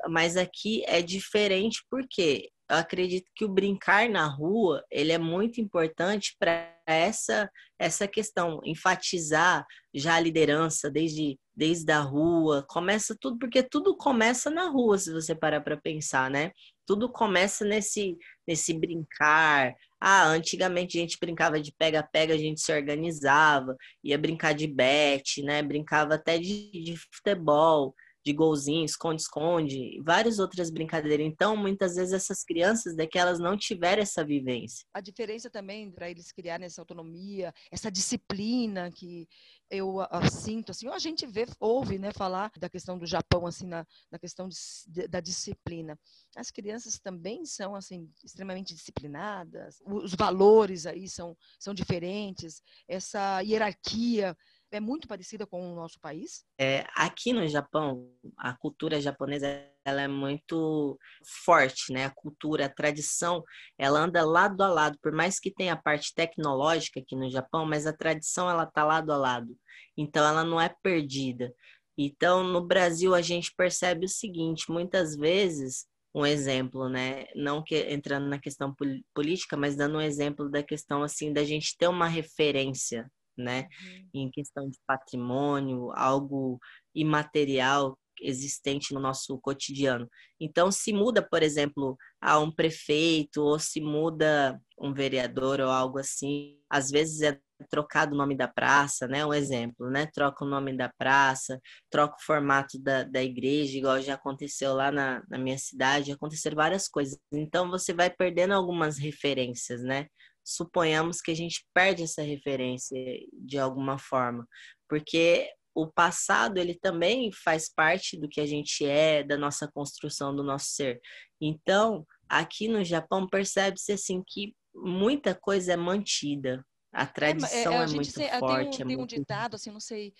mas 0.08 0.36
aqui 0.36 0.82
é 0.86 1.02
diferente 1.02 1.84
porque 1.90 2.48
eu 2.70 2.76
acredito 2.76 3.30
que 3.34 3.44
o 3.44 3.48
brincar 3.48 4.08
na 4.08 4.26
rua 4.26 4.82
ele 4.90 5.12
é 5.12 5.18
muito 5.18 5.60
importante 5.60 6.34
para 6.38 6.74
essa 6.86 7.50
essa 7.78 8.08
questão 8.08 8.60
enfatizar 8.64 9.66
já 9.94 10.14
a 10.14 10.20
liderança 10.20 10.90
desde 10.90 11.38
desde 11.54 11.92
a 11.92 12.00
rua 12.00 12.64
começa 12.68 13.14
tudo 13.20 13.38
porque 13.38 13.62
tudo 13.62 13.96
começa 13.96 14.50
na 14.50 14.68
rua 14.68 14.96
se 14.98 15.12
você 15.12 15.34
parar 15.34 15.60
para 15.60 15.76
pensar 15.76 16.30
né 16.30 16.52
tudo 16.86 17.08
começa 17.08 17.64
nesse 17.64 18.16
nesse 18.46 18.74
brincar 18.74 19.74
ah, 20.06 20.26
antigamente 20.26 20.98
a 20.98 21.00
gente 21.00 21.16
brincava 21.18 21.58
de 21.58 21.72
pega-pega, 21.72 22.34
a 22.34 22.38
gente 22.38 22.60
se 22.60 22.70
organizava, 22.70 23.74
ia 24.02 24.18
brincar 24.18 24.52
de 24.52 24.66
bet, 24.66 25.42
né? 25.42 25.62
Brincava 25.62 26.16
até 26.16 26.36
de, 26.38 26.70
de 26.70 26.94
futebol, 27.10 27.94
de 28.24 28.32
golzinho, 28.32 28.84
esconde-esconde, 28.84 30.00
várias 30.02 30.38
outras 30.38 30.70
brincadeiras. 30.70 31.26
Então, 31.26 31.56
muitas 31.56 31.96
vezes 31.96 32.14
essas 32.14 32.42
crianças 32.42 32.96
daqui 32.96 33.18
elas 33.18 33.38
não 33.38 33.56
tiveram 33.56 34.02
essa 34.02 34.24
vivência. 34.24 34.86
A 34.94 35.00
diferença 35.00 35.50
também 35.50 35.90
para 35.90 36.10
eles 36.10 36.32
criarem 36.32 36.64
essa 36.64 36.80
autonomia, 36.80 37.52
essa 37.70 37.90
disciplina 37.90 38.90
que 38.90 39.28
eu 39.70 40.00
a, 40.00 40.28
sinto 40.30 40.70
assim, 40.70 40.88
a 40.88 40.98
gente 40.98 41.26
vê, 41.26 41.46
ouve, 41.58 41.98
né, 41.98 42.12
falar 42.12 42.50
da 42.58 42.68
questão 42.68 42.98
do 42.98 43.06
Japão 43.06 43.46
assim 43.46 43.66
na, 43.66 43.86
na 44.10 44.18
questão 44.18 44.48
de, 44.48 44.56
de, 44.86 45.08
da 45.08 45.20
disciplina. 45.20 45.98
As 46.36 46.50
crianças 46.50 46.98
também 46.98 47.44
são 47.44 47.74
assim 47.74 48.10
extremamente 48.24 48.74
disciplinadas. 48.74 49.82
Os 49.84 50.14
valores 50.14 50.86
aí 50.86 51.08
são 51.08 51.36
são 51.58 51.74
diferentes. 51.74 52.62
Essa 52.88 53.40
hierarquia 53.40 54.36
é 54.76 54.80
muito 54.80 55.06
parecida 55.06 55.46
com 55.46 55.72
o 55.72 55.74
nosso 55.74 56.00
país? 56.00 56.44
É, 56.58 56.84
aqui 56.94 57.32
no 57.32 57.46
Japão, 57.46 58.10
a 58.36 58.56
cultura 58.56 59.00
japonesa 59.00 59.46
ela 59.84 60.02
é 60.02 60.08
muito 60.08 60.98
forte, 61.44 61.92
né? 61.92 62.06
A 62.06 62.10
cultura, 62.10 62.66
a 62.66 62.68
tradição, 62.68 63.42
ela 63.78 64.00
anda 64.00 64.24
lado 64.24 64.62
a 64.62 64.68
lado. 64.68 64.98
Por 65.02 65.12
mais 65.12 65.38
que 65.38 65.50
tenha 65.50 65.74
a 65.74 65.80
parte 65.80 66.14
tecnológica 66.14 67.00
aqui 67.00 67.14
no 67.14 67.30
Japão, 67.30 67.66
mas 67.66 67.86
a 67.86 67.92
tradição 67.92 68.48
ela 68.48 68.66
tá 68.66 68.84
lado 68.84 69.12
a 69.12 69.16
lado. 69.16 69.56
Então 69.96 70.26
ela 70.26 70.44
não 70.44 70.60
é 70.60 70.74
perdida. 70.82 71.52
Então 71.96 72.42
no 72.42 72.66
Brasil 72.66 73.14
a 73.14 73.22
gente 73.22 73.54
percebe 73.56 74.06
o 74.06 74.08
seguinte: 74.08 74.70
muitas 74.70 75.16
vezes 75.16 75.86
um 76.14 76.24
exemplo, 76.24 76.88
né? 76.88 77.26
Não 77.34 77.62
que 77.62 77.76
entrando 77.92 78.28
na 78.28 78.38
questão 78.38 78.74
política, 79.12 79.56
mas 79.56 79.76
dando 79.76 79.98
um 79.98 80.00
exemplo 80.00 80.48
da 80.48 80.62
questão 80.62 81.02
assim 81.02 81.32
da 81.32 81.44
gente 81.44 81.76
ter 81.76 81.88
uma 81.88 82.06
referência 82.06 83.10
né? 83.36 83.68
Uhum. 83.82 84.08
Em 84.14 84.30
questão 84.30 84.68
de 84.68 84.78
patrimônio, 84.86 85.90
algo 85.94 86.58
imaterial 86.94 87.98
existente 88.20 88.94
no 88.94 89.00
nosso 89.00 89.38
cotidiano. 89.38 90.08
Então, 90.40 90.70
se 90.70 90.92
muda, 90.92 91.22
por 91.22 91.42
exemplo, 91.42 91.96
a 92.20 92.38
um 92.38 92.50
prefeito 92.50 93.42
ou 93.42 93.58
se 93.58 93.80
muda 93.80 94.60
um 94.78 94.92
vereador 94.92 95.60
ou 95.60 95.68
algo 95.68 95.98
assim, 95.98 96.58
às 96.68 96.90
vezes 96.90 97.22
é 97.22 97.38
trocado 97.70 98.14
o 98.14 98.18
nome 98.18 98.36
da 98.36 98.48
praça, 98.48 99.06
né? 99.06 99.24
Um 99.24 99.32
exemplo, 99.32 99.88
né? 99.90 100.06
Troca 100.12 100.44
o 100.44 100.48
nome 100.48 100.76
da 100.76 100.90
praça, 100.98 101.60
troca 101.90 102.16
o 102.16 102.24
formato 102.24 102.78
da, 102.78 103.04
da 103.04 103.22
igreja, 103.22 103.78
igual 103.78 104.00
já 104.00 104.14
aconteceu 104.14 104.74
lá 104.74 104.90
na, 104.90 105.22
na 105.28 105.38
minha 105.38 105.58
cidade, 105.58 106.12
aconteceram 106.12 106.56
várias 106.56 106.88
coisas. 106.88 107.18
Então, 107.32 107.70
você 107.70 107.92
vai 107.92 108.10
perdendo 108.10 108.54
algumas 108.54 108.98
referências, 108.98 109.82
né? 109.82 110.06
Suponhamos 110.44 111.20
que 111.20 111.30
a 111.30 111.36
gente 111.36 111.66
perde 111.72 112.02
essa 112.02 112.22
referência 112.22 112.98
de 113.32 113.58
alguma 113.58 113.98
forma, 113.98 114.46
porque 114.88 115.50
o 115.74 115.88
passado 115.88 116.58
ele 116.58 116.74
também 116.74 117.32
faz 117.32 117.68
parte 117.68 118.16
do 118.16 118.28
que 118.28 118.40
a 118.40 118.46
gente 118.46 118.86
é, 118.86 119.24
da 119.24 119.36
nossa 119.36 119.66
construção 119.66 120.34
do 120.34 120.44
nosso 120.44 120.66
ser. 120.66 121.00
Então, 121.40 122.06
aqui 122.28 122.68
no 122.68 122.84
Japão 122.84 123.28
percebe-se 123.28 123.92
assim 123.92 124.22
que 124.24 124.54
muita 124.74 125.34
coisa 125.34 125.72
é 125.72 125.76
mantida. 125.76 126.64
A 126.92 127.06
tradição 127.06 127.72
é, 127.72 127.76
é, 127.76 127.78
a 127.78 127.82
é 127.82 127.86
muito 127.86 128.12
forte. 128.12 128.76
Tem 128.78 128.86
um, 128.86 128.90
é 128.90 128.94
tem 128.94 129.02
um 129.02 129.06
ditado, 129.06 129.56
assim, 129.56 129.70
não 129.72 129.80
sei 129.80 130.14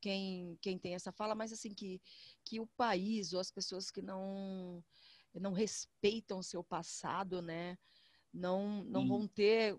quem, 0.00 0.56
quem 0.62 0.78
tem 0.78 0.94
essa 0.94 1.10
fala, 1.10 1.34
mas 1.34 1.52
assim 1.52 1.74
que, 1.74 2.00
que 2.44 2.60
o 2.60 2.68
país 2.76 3.32
ou 3.32 3.40
as 3.40 3.50
pessoas 3.50 3.90
que 3.90 4.00
não 4.00 4.82
não 5.32 5.52
respeitam 5.52 6.40
o 6.40 6.42
seu 6.42 6.64
passado, 6.64 7.40
né? 7.40 7.76
Não 8.32 8.84
não 8.84 9.06
vão 9.06 9.26
ter 9.26 9.76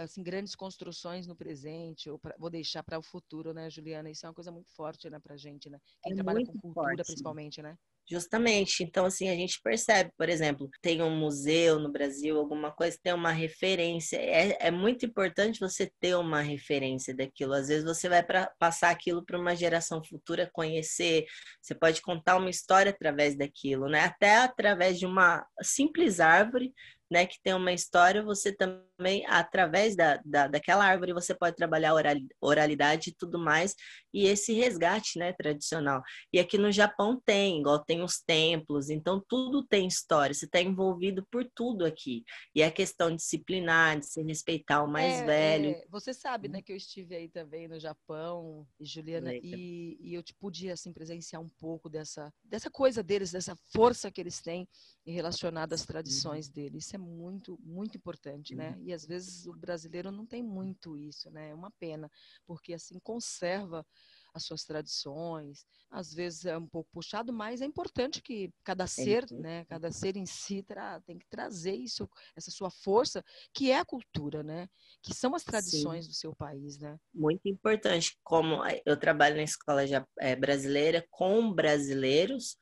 assim 0.00 0.22
grandes 0.22 0.54
construções 0.54 1.26
no 1.26 1.36
presente 1.36 2.08
ou 2.08 2.18
pra, 2.18 2.34
vou 2.38 2.50
deixar 2.50 2.82
para 2.82 2.98
o 2.98 3.02
futuro, 3.02 3.52
né, 3.52 3.68
Juliana? 3.68 4.10
Isso 4.10 4.24
é 4.24 4.28
uma 4.28 4.34
coisa 4.34 4.52
muito 4.52 4.70
forte, 4.74 5.10
né, 5.10 5.18
para 5.18 5.36
gente, 5.36 5.68
né? 5.68 5.78
Quem 6.02 6.12
é 6.12 6.14
trabalha 6.14 6.44
com 6.46 6.52
cultura, 6.52 6.96
forte. 6.96 7.06
principalmente, 7.06 7.62
né? 7.62 7.76
Justamente. 8.10 8.82
Então, 8.82 9.04
assim, 9.04 9.28
a 9.28 9.34
gente 9.34 9.60
percebe, 9.62 10.10
por 10.16 10.30
exemplo, 10.30 10.70
tem 10.80 11.02
um 11.02 11.14
museu 11.14 11.78
no 11.78 11.92
Brasil, 11.92 12.38
alguma 12.38 12.72
coisa, 12.72 12.98
tem 13.02 13.12
uma 13.12 13.32
referência. 13.32 14.16
É, 14.16 14.56
é 14.68 14.70
muito 14.70 15.04
importante 15.04 15.60
você 15.60 15.92
ter 16.00 16.14
uma 16.16 16.40
referência 16.40 17.14
daquilo. 17.14 17.52
Às 17.52 17.68
vezes 17.68 17.84
você 17.84 18.08
vai 18.08 18.22
para 18.22 18.50
passar 18.58 18.90
aquilo 18.90 19.22
para 19.22 19.38
uma 19.38 19.54
geração 19.54 20.02
futura 20.02 20.48
conhecer. 20.50 21.26
Você 21.60 21.74
pode 21.74 22.00
contar 22.00 22.36
uma 22.36 22.48
história 22.48 22.92
através 22.92 23.36
daquilo, 23.36 23.88
né? 23.88 24.00
Até 24.04 24.38
através 24.38 24.98
de 24.98 25.04
uma 25.04 25.46
simples 25.60 26.18
árvore, 26.18 26.72
né, 27.10 27.26
que 27.26 27.40
tem 27.42 27.54
uma 27.54 27.72
história, 27.72 28.22
você 28.22 28.52
também 28.52 28.87
também, 28.98 29.24
através 29.26 29.94
da, 29.94 30.20
da, 30.24 30.48
daquela 30.48 30.84
árvore, 30.84 31.12
você 31.12 31.32
pode 31.32 31.54
trabalhar 31.54 31.94
oralidade 32.40 33.10
e 33.10 33.14
tudo 33.14 33.38
mais, 33.38 33.74
e 34.12 34.26
esse 34.26 34.52
resgate 34.52 35.18
né, 35.18 35.32
tradicional. 35.32 36.02
E 36.32 36.40
aqui 36.40 36.58
no 36.58 36.72
Japão 36.72 37.20
tem, 37.24 37.60
igual 37.60 37.78
tem 37.78 38.02
os 38.02 38.20
templos, 38.20 38.90
então 38.90 39.22
tudo 39.28 39.64
tem 39.64 39.86
história, 39.86 40.34
você 40.34 40.46
está 40.46 40.60
envolvido 40.60 41.24
por 41.30 41.48
tudo 41.54 41.86
aqui. 41.86 42.24
E 42.54 42.62
a 42.62 42.70
questão 42.70 43.14
disciplinar, 43.14 44.00
de 44.00 44.06
se 44.06 44.20
respeitar 44.22 44.82
o 44.82 44.88
mais 44.88 45.20
é, 45.20 45.24
velho. 45.24 45.70
É, 45.70 45.86
você 45.88 46.12
sabe 46.12 46.48
né, 46.48 46.60
que 46.60 46.72
eu 46.72 46.76
estive 46.76 47.14
aí 47.14 47.28
também 47.28 47.68
no 47.68 47.78
Japão, 47.78 48.66
Juliana, 48.80 49.32
e, 49.32 49.96
e 50.00 50.14
eu 50.14 50.22
te 50.22 50.34
podia 50.34 50.72
assim, 50.72 50.92
presenciar 50.92 51.40
um 51.40 51.48
pouco 51.60 51.88
dessa, 51.88 52.32
dessa 52.42 52.68
coisa 52.68 53.00
deles, 53.00 53.30
dessa 53.30 53.54
força 53.72 54.10
que 54.10 54.20
eles 54.20 54.40
têm 54.40 54.68
relacionada 55.06 55.74
às 55.74 55.86
tradições 55.86 56.48
uhum. 56.48 56.52
deles. 56.52 56.84
Isso 56.84 56.96
é 56.96 56.98
muito, 56.98 57.58
muito 57.62 57.96
importante, 57.96 58.54
né? 58.54 58.74
Uhum. 58.76 58.87
E 58.88 58.92
às 58.94 59.04
vezes 59.04 59.46
o 59.46 59.52
brasileiro 59.52 60.10
não 60.10 60.24
tem 60.24 60.42
muito 60.42 60.96
isso, 60.96 61.30
né? 61.30 61.50
É 61.50 61.54
uma 61.54 61.70
pena, 61.72 62.10
porque 62.46 62.72
assim 62.72 62.98
conserva 62.98 63.86
as 64.32 64.44
suas 64.44 64.64
tradições. 64.64 65.66
Às 65.90 66.14
vezes 66.14 66.46
é 66.46 66.56
um 66.56 66.66
pouco 66.66 66.88
puxado, 66.90 67.30
mas 67.30 67.60
é 67.60 67.66
importante 67.66 68.22
que 68.22 68.50
cada 68.64 68.86
ser, 68.86 69.30
é 69.30 69.34
né, 69.34 69.64
cada 69.66 69.92
ser 69.92 70.16
em 70.16 70.24
si 70.24 70.62
tra 70.62 71.02
tem 71.02 71.18
que 71.18 71.26
trazer 71.28 71.74
isso, 71.74 72.08
essa 72.34 72.50
sua 72.50 72.70
força, 72.70 73.22
que 73.52 73.70
é 73.70 73.78
a 73.78 73.84
cultura, 73.84 74.42
né? 74.42 74.66
Que 75.02 75.12
são 75.12 75.34
as 75.34 75.44
tradições 75.44 76.06
Sim. 76.06 76.10
do 76.10 76.14
seu 76.14 76.34
país, 76.34 76.78
né? 76.78 76.98
Muito 77.12 77.46
importante. 77.46 78.18
Como 78.24 78.62
eu 78.86 78.98
trabalho 78.98 79.36
na 79.36 79.42
escola 79.42 79.82
é, 80.18 80.34
brasileira 80.34 81.06
com 81.10 81.52
brasileiros, 81.52 82.56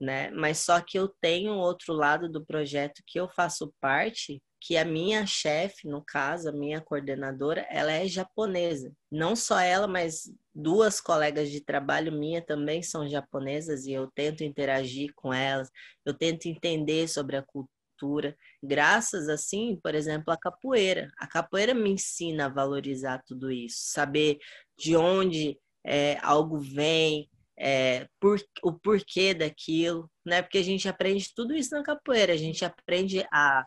né? 0.00 0.30
Mas 0.30 0.58
só 0.58 0.80
que 0.80 0.96
eu 0.96 1.08
tenho 1.20 1.54
outro 1.54 1.92
lado 1.92 2.30
do 2.30 2.44
projeto 2.46 3.02
que 3.04 3.18
eu 3.18 3.28
faço 3.28 3.74
parte, 3.80 4.40
que 4.64 4.76
a 4.76 4.84
minha 4.84 5.26
chefe, 5.26 5.88
no 5.88 6.00
caso, 6.00 6.48
a 6.48 6.52
minha 6.52 6.80
coordenadora, 6.80 7.66
ela 7.68 7.90
é 7.90 8.06
japonesa. 8.06 8.92
Não 9.10 9.34
só 9.34 9.58
ela, 9.58 9.88
mas 9.88 10.32
duas 10.54 11.00
colegas 11.00 11.50
de 11.50 11.60
trabalho 11.60 12.12
minha 12.12 12.40
também 12.40 12.80
são 12.80 13.08
japonesas 13.08 13.86
e 13.86 13.92
eu 13.92 14.08
tento 14.14 14.44
interagir 14.44 15.12
com 15.16 15.34
elas, 15.34 15.68
eu 16.06 16.14
tento 16.14 16.46
entender 16.46 17.08
sobre 17.08 17.36
a 17.36 17.42
cultura. 17.42 18.36
Graças 18.62 19.28
assim, 19.28 19.80
por 19.82 19.96
exemplo, 19.96 20.32
a 20.32 20.38
capoeira. 20.38 21.10
A 21.18 21.26
capoeira 21.26 21.74
me 21.74 21.90
ensina 21.90 22.46
a 22.46 22.48
valorizar 22.48 23.20
tudo 23.26 23.50
isso, 23.50 23.78
saber 23.78 24.38
de 24.78 24.94
onde 24.94 25.58
é, 25.84 26.18
algo 26.22 26.60
vem, 26.60 27.28
é, 27.58 28.06
por, 28.20 28.40
o 28.62 28.72
porquê 28.72 29.34
daquilo, 29.34 30.08
né? 30.24 30.40
Porque 30.40 30.58
a 30.58 30.64
gente 30.64 30.88
aprende 30.88 31.32
tudo 31.34 31.52
isso 31.52 31.74
na 31.74 31.82
capoeira, 31.82 32.32
a 32.32 32.36
gente 32.36 32.64
aprende 32.64 33.26
a 33.32 33.66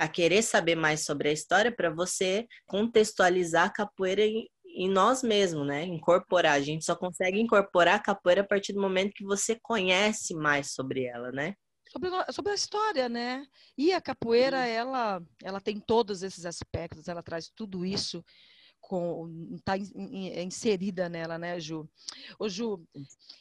a 0.00 0.08
querer 0.08 0.40
saber 0.40 0.74
mais 0.74 1.04
sobre 1.04 1.28
a 1.28 1.32
história 1.32 1.70
para 1.70 1.90
você 1.90 2.46
contextualizar 2.66 3.66
a 3.66 3.72
capoeira 3.72 4.24
em, 4.24 4.48
em 4.64 4.88
nós 4.88 5.22
mesmos, 5.22 5.66
né? 5.66 5.84
Incorporar. 5.84 6.54
A 6.54 6.60
gente 6.60 6.86
só 6.86 6.96
consegue 6.96 7.38
incorporar 7.38 7.96
a 7.96 8.02
capoeira 8.02 8.40
a 8.40 8.46
partir 8.46 8.72
do 8.72 8.80
momento 8.80 9.12
que 9.12 9.24
você 9.24 9.58
conhece 9.60 10.34
mais 10.34 10.72
sobre 10.72 11.04
ela, 11.04 11.30
né? 11.30 11.54
Sobre, 11.92 12.10
sobre 12.32 12.52
a 12.52 12.54
história, 12.54 13.08
né? 13.10 13.44
E 13.76 13.92
a 13.92 14.00
capoeira, 14.00 14.66
ela, 14.66 15.22
ela 15.44 15.60
tem 15.60 15.78
todos 15.78 16.22
esses 16.22 16.46
aspectos, 16.46 17.06
ela 17.06 17.22
traz 17.22 17.50
tudo 17.54 17.84
isso 17.84 18.24
está 19.56 19.76
inserida 19.76 21.08
nela, 21.08 21.38
né, 21.38 21.60
Ju? 21.60 21.88
Ô, 22.38 22.48
Ju, 22.48 22.84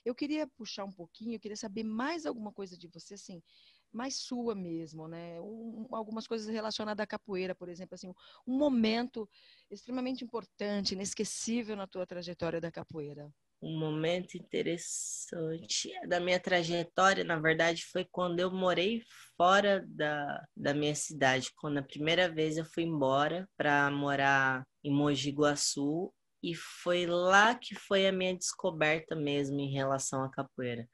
eu 0.05 0.13
queria 0.13 0.45
puxar 0.45 0.85
um 0.85 0.91
pouquinho, 0.91 1.35
eu 1.35 1.39
queria 1.39 1.57
saber 1.57 1.83
mais 1.83 2.25
alguma 2.25 2.51
coisa 2.51 2.77
de 2.77 2.87
você, 2.87 3.15
assim, 3.15 3.41
mais 3.91 4.15
sua 4.15 4.55
mesmo, 4.55 5.07
né? 5.07 5.39
Um, 5.41 5.87
algumas 5.91 6.27
coisas 6.27 6.47
relacionadas 6.47 7.03
à 7.03 7.07
capoeira, 7.07 7.55
por 7.55 7.69
exemplo, 7.69 7.95
assim, 7.95 8.13
um 8.47 8.57
momento 8.57 9.27
extremamente 9.69 10.23
importante, 10.23 10.93
inesquecível 10.93 11.75
na 11.75 11.87
tua 11.87 12.05
trajetória 12.05 12.61
da 12.61 12.71
capoeira. 12.71 13.29
Um 13.61 13.77
momento 13.77 14.35
interessante 14.35 15.91
da 16.07 16.19
minha 16.19 16.39
trajetória, 16.39 17.25
na 17.25 17.37
verdade, 17.37 17.83
foi 17.91 18.05
quando 18.09 18.39
eu 18.39 18.49
morei 18.49 19.03
fora 19.35 19.85
da, 19.85 20.45
da 20.55 20.73
minha 20.73 20.95
cidade. 20.95 21.51
Quando 21.57 21.79
a 21.79 21.83
primeira 21.83 22.31
vez 22.31 22.57
eu 22.57 22.63
fui 22.63 22.83
embora 22.83 23.49
para 23.57 23.91
morar 23.91 24.65
em 24.81 24.93
Mogi 24.93 25.31
Guaçu 25.31 26.13
e 26.41 26.55
foi 26.55 27.05
lá 27.05 27.53
que 27.53 27.75
foi 27.75 28.07
a 28.07 28.13
minha 28.13 28.33
descoberta 28.33 29.13
mesmo 29.13 29.59
em 29.59 29.69
relação 29.69 30.23
à 30.23 30.31
capoeira 30.31 30.87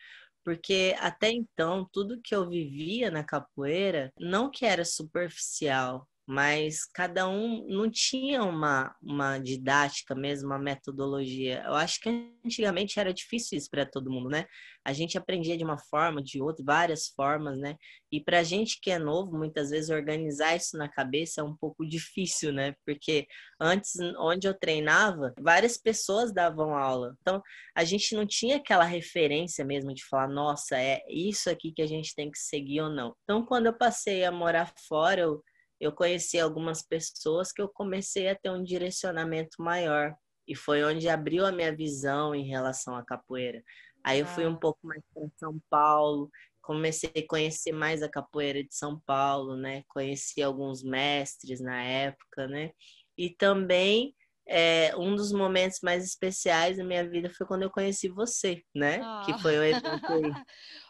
porque 0.45 0.95
até 0.99 1.31
então 1.31 1.89
tudo 1.91 2.21
que 2.21 2.35
eu 2.35 2.47
vivia 2.47 3.11
na 3.11 3.23
capoeira 3.23 4.13
não 4.19 4.51
que 4.51 4.65
era 4.65 4.85
superficial, 4.85 6.07
mas 6.27 6.85
cada 6.85 7.27
um 7.27 7.67
não 7.67 7.89
tinha 7.89 8.43
uma, 8.43 8.95
uma 9.01 9.37
didática 9.37 10.15
mesmo, 10.15 10.47
uma 10.47 10.57
metodologia. 10.57 11.63
Eu 11.65 11.75
acho 11.75 11.99
que 12.01 12.09
antigamente 12.43 12.99
era 12.99 13.13
difícil 13.13 13.57
isso 13.57 13.69
para 13.69 13.85
todo 13.85 14.09
mundo, 14.09 14.29
né? 14.29 14.45
A 14.83 14.91
gente 14.91 15.17
aprendia 15.17 15.57
de 15.57 15.63
uma 15.63 15.77
forma, 15.77 16.23
de 16.23 16.41
outra, 16.41 16.63
várias 16.65 17.07
formas, 17.07 17.57
né? 17.59 17.75
E 18.11 18.19
para 18.19 18.39
a 18.39 18.43
gente 18.43 18.79
que 18.81 18.89
é 18.89 18.97
novo, 18.97 19.37
muitas 19.37 19.69
vezes 19.69 19.89
organizar 19.89 20.55
isso 20.55 20.77
na 20.77 20.89
cabeça 20.89 21.41
é 21.41 21.43
um 21.43 21.55
pouco 21.55 21.85
difícil, 21.87 22.51
né? 22.51 22.73
Porque 22.85 23.27
antes, 23.59 23.93
onde 24.17 24.47
eu 24.47 24.53
treinava, 24.57 25.33
várias 25.39 25.77
pessoas 25.77 26.33
davam 26.33 26.75
aula. 26.75 27.15
Então, 27.21 27.41
a 27.75 27.83
gente 27.83 28.15
não 28.15 28.25
tinha 28.25 28.57
aquela 28.57 28.85
referência 28.85 29.63
mesmo 29.63 29.93
de 29.93 30.03
falar, 30.05 30.27
nossa, 30.27 30.75
é 30.77 31.03
isso 31.07 31.49
aqui 31.51 31.71
que 31.71 31.81
a 31.83 31.87
gente 31.87 32.15
tem 32.15 32.31
que 32.31 32.39
seguir 32.39 32.81
ou 32.81 32.89
não. 32.89 33.15
Então, 33.23 33.45
quando 33.45 33.67
eu 33.67 33.77
passei 33.77 34.23
a 34.23 34.31
morar 34.31 34.71
fora, 34.87 35.21
eu 35.21 35.43
eu 35.79 35.91
conheci 35.91 36.39
algumas 36.39 36.81
pessoas 36.81 37.51
que 37.51 37.61
eu 37.61 37.69
comecei 37.69 38.29
a 38.29 38.35
ter 38.35 38.49
um 38.49 38.63
direcionamento 38.63 39.61
maior. 39.61 40.15
E 40.47 40.55
foi 40.55 40.83
onde 40.83 41.09
abriu 41.09 41.45
a 41.45 41.51
minha 41.51 41.75
visão 41.75 42.35
em 42.35 42.47
relação 42.47 42.95
à 42.95 43.03
capoeira. 43.03 43.63
Aí 44.03 44.19
eu 44.19 44.27
fui 44.27 44.45
um 44.45 44.55
pouco 44.55 44.79
mais 44.83 45.01
para 45.11 45.27
São 45.37 45.59
Paulo, 45.69 46.29
comecei 46.61 47.11
a 47.15 47.27
conhecer 47.27 47.71
mais 47.71 48.03
a 48.03 48.09
capoeira 48.09 48.63
de 48.63 48.73
São 48.75 49.01
Paulo, 49.05 49.55
né? 49.55 49.83
Conheci 49.87 50.43
alguns 50.43 50.83
mestres 50.83 51.59
na 51.59 51.83
época, 51.83 52.47
né? 52.47 52.71
E 53.17 53.31
também 53.31 54.13
é, 54.47 54.95
um 54.95 55.15
dos 55.15 55.31
momentos 55.31 55.79
mais 55.81 56.03
especiais 56.05 56.77
da 56.77 56.83
minha 56.83 57.07
vida 57.07 57.31
foi 57.35 57.47
quando 57.47 57.63
eu 57.63 57.71
conheci 57.71 58.07
você, 58.09 58.61
né? 58.75 58.99
Ah. 59.01 59.23
Que 59.25 59.33
foi 59.41 59.57
o 59.57 59.63
evento, 59.63 59.89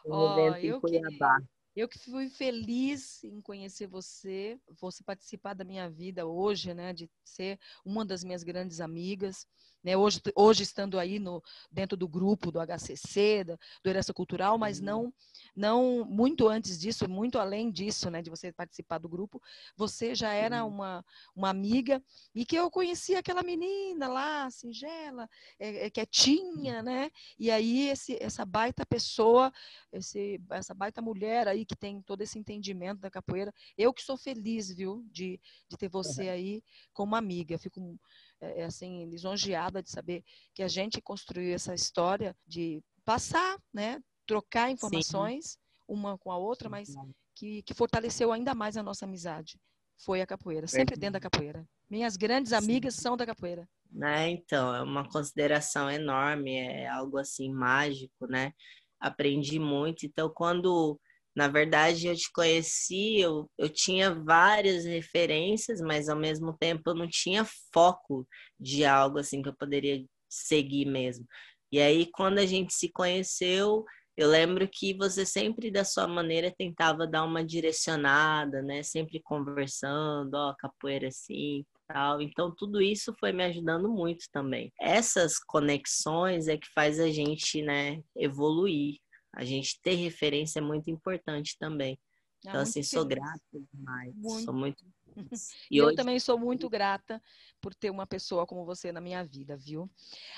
o 0.05 0.15
oh, 0.15 0.39
evento 0.47 0.65
em 0.65 0.79
Cuiabá. 0.79 1.39
Que... 1.39 1.54
Eu 1.75 1.89
que 1.89 1.99
fui 1.99 2.29
feliz 2.29 3.21
em 3.25 3.41
conhecer 3.41 3.85
você, 3.85 4.57
você 4.79 5.03
participar 5.03 5.53
da 5.53 5.65
minha 5.65 5.89
vida 5.89 6.25
hoje, 6.25 6.73
né, 6.73 6.93
de 6.93 7.09
ser 7.25 7.59
uma 7.83 8.05
das 8.05 8.23
minhas 8.23 8.43
grandes 8.43 8.79
amigas. 8.79 9.45
Né? 9.85 9.95
Hoje, 9.95 10.19
hoje 10.35 10.63
estando 10.63 10.97
aí 10.97 11.19
no, 11.19 11.43
dentro 11.71 11.95
do 11.95 12.07
grupo 12.07 12.51
do 12.51 12.59
HCC, 12.59 13.43
da, 13.43 13.55
do 13.83 13.87
Herança 13.87 14.11
Cultural, 14.11 14.57
mas 14.57 14.79
uhum. 14.79 14.85
não, 14.85 15.13
não 15.55 16.05
muito 16.05 16.47
antes 16.47 16.79
disso, 16.79 17.07
muito 17.07 17.37
além 17.37 17.71
disso, 17.71 18.09
né, 18.09 18.19
de 18.19 18.31
você 18.31 18.51
participar 18.51 18.97
do 18.97 19.07
grupo, 19.07 19.39
você 19.77 20.15
já 20.15 20.33
era 20.33 20.65
uma, 20.65 21.05
uma 21.35 21.49
amiga 21.49 22.01
e 22.33 22.43
que 22.43 22.55
eu 22.55 22.71
conhecia 22.71 23.19
aquela 23.19 23.43
menina 23.43 24.07
lá, 24.07 24.49
singela, 24.49 25.29
é, 25.59 25.85
é, 25.85 25.89
quietinha, 25.91 26.81
né? 26.81 27.11
E 27.37 27.51
aí 27.51 27.89
esse, 27.89 28.17
essa 28.19 28.43
baita 28.43 28.83
pessoa, 28.87 29.53
esse, 29.93 30.41
essa 30.49 30.73
baita 30.73 30.99
mulher 30.99 31.47
aí 31.47 31.63
que 31.63 31.75
tem 31.75 32.01
todo 32.01 32.21
esse 32.21 32.39
entendimento 32.39 33.01
da 33.01 33.11
capoeira, 33.11 33.53
eu 33.77 33.93
que 33.93 34.01
sou 34.01 34.17
feliz, 34.17 34.73
viu, 34.73 35.05
de, 35.11 35.39
de 35.69 35.77
ter 35.77 35.89
você 35.89 36.27
aí 36.29 36.63
como 36.91 37.15
amiga. 37.15 37.59
Fico 37.59 37.99
é, 38.45 38.61
é, 38.61 38.63
assim, 38.65 39.05
lisonjeada 39.05 39.81
de 39.81 39.89
saber 39.89 40.23
que 40.53 40.61
a 40.61 40.67
gente 40.67 41.01
construiu 41.01 41.53
essa 41.53 41.73
história 41.73 42.35
de 42.45 42.83
passar, 43.03 43.57
né, 43.73 44.01
trocar 44.25 44.71
informações 44.71 45.51
Sim. 45.51 45.57
uma 45.87 46.17
com 46.17 46.31
a 46.31 46.37
outra, 46.37 46.69
mas 46.69 46.89
que, 47.35 47.61
que 47.63 47.73
fortaleceu 47.73 48.31
ainda 48.31 48.55
mais 48.55 48.77
a 48.77 48.83
nossa 48.83 49.05
amizade. 49.05 49.59
Foi 49.97 50.21
a 50.21 50.27
capoeira, 50.27 50.67
sempre 50.67 50.97
dentro 50.97 51.13
da 51.13 51.29
capoeira. 51.29 51.65
Minhas 51.89 52.17
grandes 52.17 52.51
amigas 52.51 52.95
Sim. 52.95 53.01
são 53.01 53.17
da 53.17 53.25
capoeira. 53.25 53.67
Né, 53.91 54.29
então, 54.29 54.75
é 54.75 54.81
uma 54.81 55.07
consideração 55.07 55.89
enorme, 55.89 56.57
é 56.57 56.87
algo 56.87 57.17
assim 57.17 57.51
mágico, 57.53 58.27
né? 58.27 58.51
Aprendi 58.99 59.59
muito. 59.59 60.05
Então, 60.05 60.29
quando 60.29 60.99
na 61.35 61.47
verdade, 61.47 62.07
eu 62.07 62.15
te 62.15 62.31
conheci, 62.31 63.19
eu, 63.19 63.49
eu 63.57 63.67
tinha 63.69 64.13
várias 64.13 64.85
referências, 64.85 65.81
mas 65.81 66.07
ao 66.07 66.17
mesmo 66.17 66.55
tempo 66.57 66.89
eu 66.89 66.95
não 66.95 67.07
tinha 67.09 67.45
foco 67.73 68.27
de 68.59 68.85
algo 68.85 69.19
assim 69.19 69.41
que 69.41 69.49
eu 69.49 69.55
poderia 69.55 70.03
seguir 70.29 70.85
mesmo. 70.85 71.25
E 71.71 71.79
aí, 71.81 72.07
quando 72.13 72.39
a 72.39 72.45
gente 72.45 72.73
se 72.73 72.89
conheceu, 72.89 73.83
eu 74.15 74.29
lembro 74.29 74.67
que 74.71 74.93
você 74.93 75.25
sempre, 75.25 75.69
da 75.69 75.83
sua 75.83 76.07
maneira, 76.07 76.53
tentava 76.57 77.05
dar 77.05 77.23
uma 77.25 77.43
direcionada, 77.43 78.61
né? 78.61 78.81
Sempre 78.81 79.21
conversando, 79.21 80.35
ó, 80.35 80.55
capoeira 80.57 81.09
assim, 81.09 81.65
tal. 81.87 82.21
Então, 82.21 82.53
tudo 82.55 82.81
isso 82.81 83.13
foi 83.19 83.33
me 83.33 83.43
ajudando 83.43 83.89
muito 83.89 84.25
também. 84.31 84.71
Essas 84.79 85.37
conexões 85.37 86.47
é 86.47 86.57
que 86.57 86.67
faz 86.73 86.99
a 86.99 87.09
gente, 87.09 87.61
né, 87.61 88.01
evoluir 88.15 88.99
a 89.35 89.43
gente 89.43 89.79
ter 89.81 89.95
referência 89.95 90.59
é 90.59 90.61
muito 90.61 90.89
importante 90.89 91.57
também. 91.59 91.99
Ah, 92.45 92.49
então, 92.49 92.61
assim, 92.61 92.73
feliz. 92.73 92.89
sou 92.89 93.05
grata 93.05 93.41
demais. 93.73 94.15
Muito, 94.15 94.43
sou 94.43 94.53
muito 94.53 94.85
E, 95.71 95.77
eu 95.77 95.87
hoje... 95.87 95.95
também 95.95 96.19
sou 96.19 96.37
muito 96.37 96.69
grata 96.69 97.21
por 97.61 97.73
ter 97.73 97.89
uma 97.89 98.05
pessoa 98.05 98.45
como 98.45 98.65
você 98.65 98.91
na 98.91 99.01
minha 99.01 99.23
vida, 99.23 99.55
viu? 99.57 99.89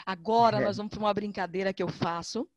Agora 0.05 0.57
é. 0.57 0.65
nós 0.65 0.77
vamos 0.77 0.89
para 0.89 0.99
uma 0.99 1.13
brincadeira 1.13 1.73
que 1.73 1.83
eu 1.83 1.87
faço 1.87 2.49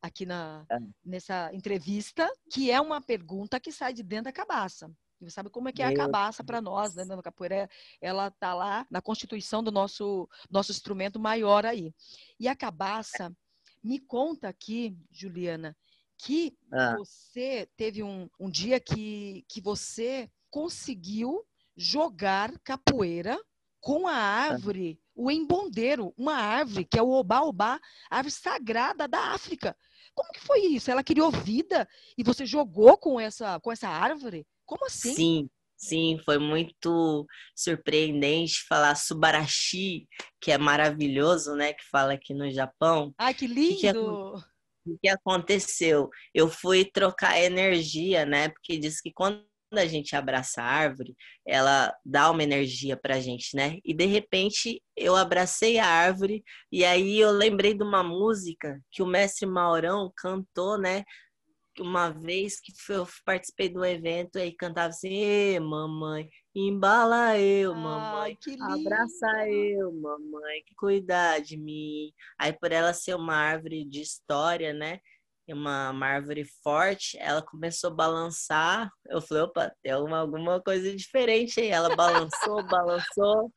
aqui 0.00 0.26
na, 0.26 0.64
é. 0.70 0.78
nessa 1.04 1.50
entrevista, 1.54 2.30
que 2.50 2.70
é 2.70 2.80
uma 2.80 3.00
pergunta 3.00 3.60
que 3.60 3.72
sai 3.72 3.92
de 3.92 4.02
dentro 4.02 4.24
da 4.24 4.32
cabaça. 4.32 4.90
Você 5.20 5.30
sabe 5.30 5.48
como 5.48 5.68
é 5.68 5.72
que 5.72 5.82
é 5.82 5.86
a 5.86 5.94
cabaça 5.94 6.44
para 6.44 6.60
nós, 6.60 6.94
né, 6.94 7.02
na 7.04 7.22
capoeira? 7.22 7.70
Ela 8.02 8.30
tá 8.30 8.52
lá 8.52 8.86
na 8.90 9.00
constituição 9.00 9.62
do 9.62 9.72
nosso 9.72 10.28
nosso 10.50 10.70
instrumento 10.70 11.18
maior 11.18 11.64
aí. 11.64 11.94
E 12.38 12.46
a 12.46 12.54
cabaça 12.54 13.34
me 13.82 13.98
conta 13.98 14.48
aqui, 14.48 14.94
Juliana, 15.10 15.74
que 16.18 16.56
ah. 16.72 16.96
você 16.96 17.68
teve 17.76 18.02
um, 18.02 18.28
um 18.38 18.50
dia 18.50 18.80
que, 18.80 19.44
que 19.48 19.60
você 19.60 20.30
conseguiu 20.50 21.44
jogar 21.76 22.58
capoeira 22.60 23.38
com 23.80 24.08
a 24.08 24.14
árvore, 24.14 24.98
ah. 25.00 25.12
o 25.14 25.30
embondeiro, 25.30 26.12
uma 26.16 26.34
árvore 26.34 26.84
que 26.84 26.98
é 26.98 27.02
o 27.02 27.10
obá-obá, 27.10 27.80
árvore 28.10 28.32
sagrada 28.32 29.06
da 29.06 29.32
África. 29.32 29.76
Como 30.14 30.32
que 30.32 30.40
foi 30.40 30.60
isso? 30.60 30.90
Ela 30.90 31.04
criou 31.04 31.30
vida 31.30 31.86
e 32.16 32.24
você 32.24 32.46
jogou 32.46 32.96
com 32.96 33.20
essa, 33.20 33.60
com 33.60 33.70
essa 33.70 33.88
árvore? 33.88 34.46
Como 34.64 34.86
assim? 34.86 35.14
Sim, 35.14 35.50
sim, 35.76 36.18
foi 36.24 36.38
muito 36.38 37.26
surpreendente 37.54 38.64
falar 38.66 38.94
Subarashi, 38.96 40.08
que 40.40 40.50
é 40.50 40.58
maravilhoso, 40.58 41.54
né? 41.54 41.74
Que 41.74 41.84
fala 41.84 42.14
aqui 42.14 42.32
no 42.32 42.50
Japão. 42.50 43.14
Ai, 43.18 43.34
que 43.34 43.46
lindo! 43.46 43.76
Que 43.76 43.92
que 43.92 44.55
o 44.86 44.98
que 44.98 45.08
aconteceu? 45.08 46.08
Eu 46.34 46.48
fui 46.48 46.84
trocar 46.84 47.40
energia, 47.40 48.24
né? 48.24 48.48
Porque 48.48 48.78
diz 48.78 49.00
que 49.00 49.12
quando 49.12 49.44
a 49.72 49.86
gente 49.86 50.14
abraça 50.14 50.62
a 50.62 50.64
árvore, 50.64 51.14
ela 51.46 51.94
dá 52.04 52.30
uma 52.30 52.42
energia 52.42 52.96
pra 52.96 53.20
gente, 53.20 53.56
né? 53.56 53.78
E 53.84 53.92
de 53.92 54.06
repente 54.06 54.82
eu 54.96 55.16
abracei 55.16 55.78
a 55.78 55.86
árvore 55.86 56.44
e 56.70 56.84
aí 56.84 57.18
eu 57.18 57.30
lembrei 57.32 57.74
de 57.74 57.82
uma 57.82 58.02
música 58.02 58.80
que 58.90 59.02
o 59.02 59.06
mestre 59.06 59.46
Maurão 59.46 60.12
cantou, 60.16 60.78
né? 60.78 61.04
Uma 61.78 62.10
vez 62.10 62.58
que 62.60 62.72
eu 62.90 63.06
participei 63.24 63.68
de 63.68 63.78
um 63.78 63.84
evento 63.84 64.38
e 64.38 64.52
cantava 64.52 64.88
assim: 64.88 65.58
mamãe, 65.60 66.28
embala 66.58 67.38
eu, 67.38 67.74
mamãe, 67.74 68.36
abraça 68.60 69.48
eu, 69.48 69.92
mamãe, 69.92 70.62
que 70.66 70.74
cuidar 70.74 71.40
de 71.40 71.56
mim. 71.56 72.12
Aí 72.38 72.52
por 72.52 72.72
ela 72.72 72.94
ser 72.94 73.14
uma 73.14 73.34
árvore 73.34 73.84
de 73.84 74.00
história, 74.00 74.72
né? 74.72 75.00
uma, 75.48 75.90
uma 75.90 76.06
árvore 76.06 76.44
forte, 76.62 77.16
ela 77.18 77.42
começou 77.42 77.90
a 77.90 77.94
balançar. 77.94 78.90
Eu 79.08 79.20
falei, 79.20 79.44
opa, 79.44 79.72
tem 79.82 79.92
alguma, 79.92 80.18
alguma 80.18 80.60
coisa 80.60 80.94
diferente 80.94 81.60
aí. 81.60 81.68
Ela 81.68 81.94
balançou, 81.94 82.66
balançou. 82.66 83.52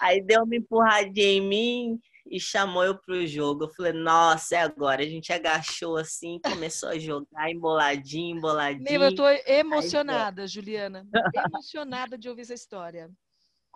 Aí 0.00 0.22
deu 0.22 0.44
uma 0.44 0.54
empurradinha 0.54 1.26
em 1.26 1.40
mim 1.40 2.00
e 2.30 2.40
chamou 2.40 2.84
eu 2.84 2.98
pro 2.98 3.26
jogo. 3.26 3.64
Eu 3.64 3.68
falei, 3.70 3.92
nossa, 3.92 4.56
é 4.56 4.62
agora. 4.62 5.02
A 5.02 5.06
gente 5.06 5.32
agachou 5.32 5.96
assim, 5.96 6.40
começou 6.42 6.88
a 6.88 6.98
jogar 6.98 7.50
emboladinho, 7.50 8.36
emboladinho. 8.36 8.84
Meu, 8.84 9.02
eu 9.02 9.14
tô 9.14 9.28
emocionada, 9.28 10.42
aí, 10.42 10.48
Juliana. 10.48 11.06
Emocionada 11.34 12.18
de 12.18 12.28
ouvir 12.28 12.42
essa 12.42 12.54
história. 12.54 13.10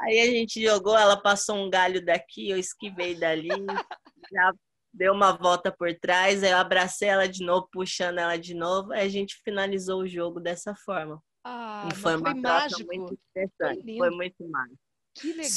Aí 0.00 0.18
a 0.20 0.26
gente 0.26 0.62
jogou, 0.62 0.96
ela 0.96 1.16
passou 1.16 1.56
um 1.56 1.68
galho 1.68 2.04
daqui, 2.04 2.48
eu 2.48 2.56
esquivei 2.56 3.14
dali, 3.14 3.50
já 4.32 4.52
deu 4.92 5.12
uma 5.12 5.32
volta 5.32 5.70
por 5.70 5.94
trás, 5.98 6.42
aí 6.42 6.50
eu 6.50 6.56
abracei 6.56 7.08
ela 7.08 7.28
de 7.28 7.44
novo, 7.44 7.68
puxando 7.70 8.18
ela 8.18 8.38
de 8.38 8.54
novo, 8.54 8.92
aí 8.92 9.06
a 9.06 9.08
gente 9.10 9.38
finalizou 9.44 10.00
o 10.00 10.08
jogo 10.08 10.40
dessa 10.40 10.74
forma. 10.74 11.22
Ah, 11.44 11.86
e 11.90 11.94
foi 11.94 12.16
uma 12.16 12.30
foi 12.30 12.40
mágico. 12.40 12.94
muito 12.94 13.18
interessante, 13.30 13.82
foi, 13.82 13.96
foi, 13.98 14.10
muito 14.10 14.48
mágico. 14.48 14.78
Que 15.14 15.32
legal. 15.32 15.50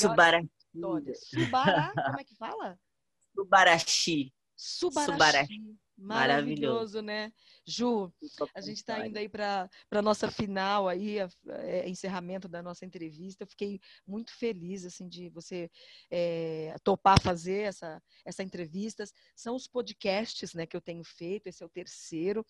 Subarashi. 0.73 1.13
Subará, 1.15 1.93
como 2.05 2.19
é 2.19 2.23
que 2.23 2.35
fala? 2.35 2.79
Subarashi. 3.35 4.33
Subarashi. 4.55 5.11
Subarashi. 5.11 5.77
Maravilhoso, 5.95 7.01
né? 7.01 7.31
Ju, 7.65 8.11
a 8.55 8.61
gente 8.61 8.77
está 8.77 9.05
indo 9.05 9.17
aí 9.17 9.29
para 9.29 9.69
a 9.91 10.01
nossa 10.01 10.29
final 10.29 10.87
aí, 10.87 11.19
a, 11.19 11.29
é, 11.49 11.87
encerramento 11.87 12.47
da 12.47 12.61
nossa 12.63 12.83
entrevista. 12.83 13.43
Eu 13.43 13.47
fiquei 13.47 13.79
muito 14.05 14.33
feliz 14.33 14.83
assim 14.85 15.07
de 15.07 15.29
você 15.29 15.69
é, 16.09 16.75
topar 16.83 17.21
fazer 17.21 17.61
essa, 17.61 18.01
essa 18.25 18.43
entrevista. 18.43 19.03
São 19.35 19.55
os 19.55 19.67
podcasts 19.67 20.53
né, 20.53 20.65
que 20.65 20.75
eu 20.75 20.81
tenho 20.81 21.03
feito, 21.03 21.47
esse 21.47 21.63
é 21.63 21.65
o 21.65 21.69
terceiro. 21.69 22.45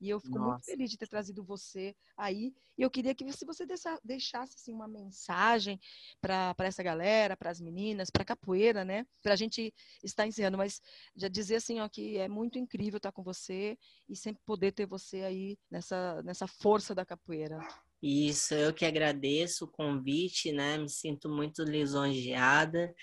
E 0.00 0.10
eu 0.10 0.20
fico 0.20 0.38
Nossa. 0.38 0.50
muito 0.50 0.64
feliz 0.64 0.90
de 0.90 0.98
ter 0.98 1.08
trazido 1.08 1.42
você 1.42 1.94
aí. 2.16 2.54
E 2.76 2.82
eu 2.82 2.90
queria 2.90 3.14
que 3.14 3.30
se 3.32 3.46
você 3.46 3.64
deixasse 4.04 4.54
assim, 4.56 4.72
uma 4.72 4.86
mensagem 4.86 5.80
para 6.20 6.54
essa 6.58 6.82
galera, 6.82 7.36
para 7.36 7.50
as 7.50 7.60
meninas, 7.60 8.10
para 8.10 8.22
a 8.22 8.26
capoeira, 8.26 8.84
né? 8.84 9.06
Para 9.22 9.32
a 9.32 9.36
gente 9.36 9.72
estar 10.04 10.26
encerrando, 10.26 10.58
mas 10.58 10.80
já 11.16 11.28
dizer 11.28 11.56
assim, 11.56 11.80
ó, 11.80 11.88
que 11.88 12.18
é 12.18 12.28
muito 12.28 12.58
incrível 12.58 12.98
estar 12.98 13.12
com 13.12 13.22
você 13.22 13.78
e 14.08 14.14
sempre 14.14 14.42
poder 14.44 14.72
ter 14.72 14.86
você 14.86 15.22
aí 15.22 15.58
nessa, 15.70 16.22
nessa 16.22 16.46
força 16.46 16.94
da 16.94 17.04
capoeira. 17.04 17.58
Isso, 18.02 18.54
eu 18.54 18.74
que 18.74 18.84
agradeço 18.84 19.64
o 19.64 19.68
convite, 19.68 20.52
né? 20.52 20.76
Me 20.76 20.88
sinto 20.88 21.30
muito 21.30 21.62
lisonjeada. 21.62 22.94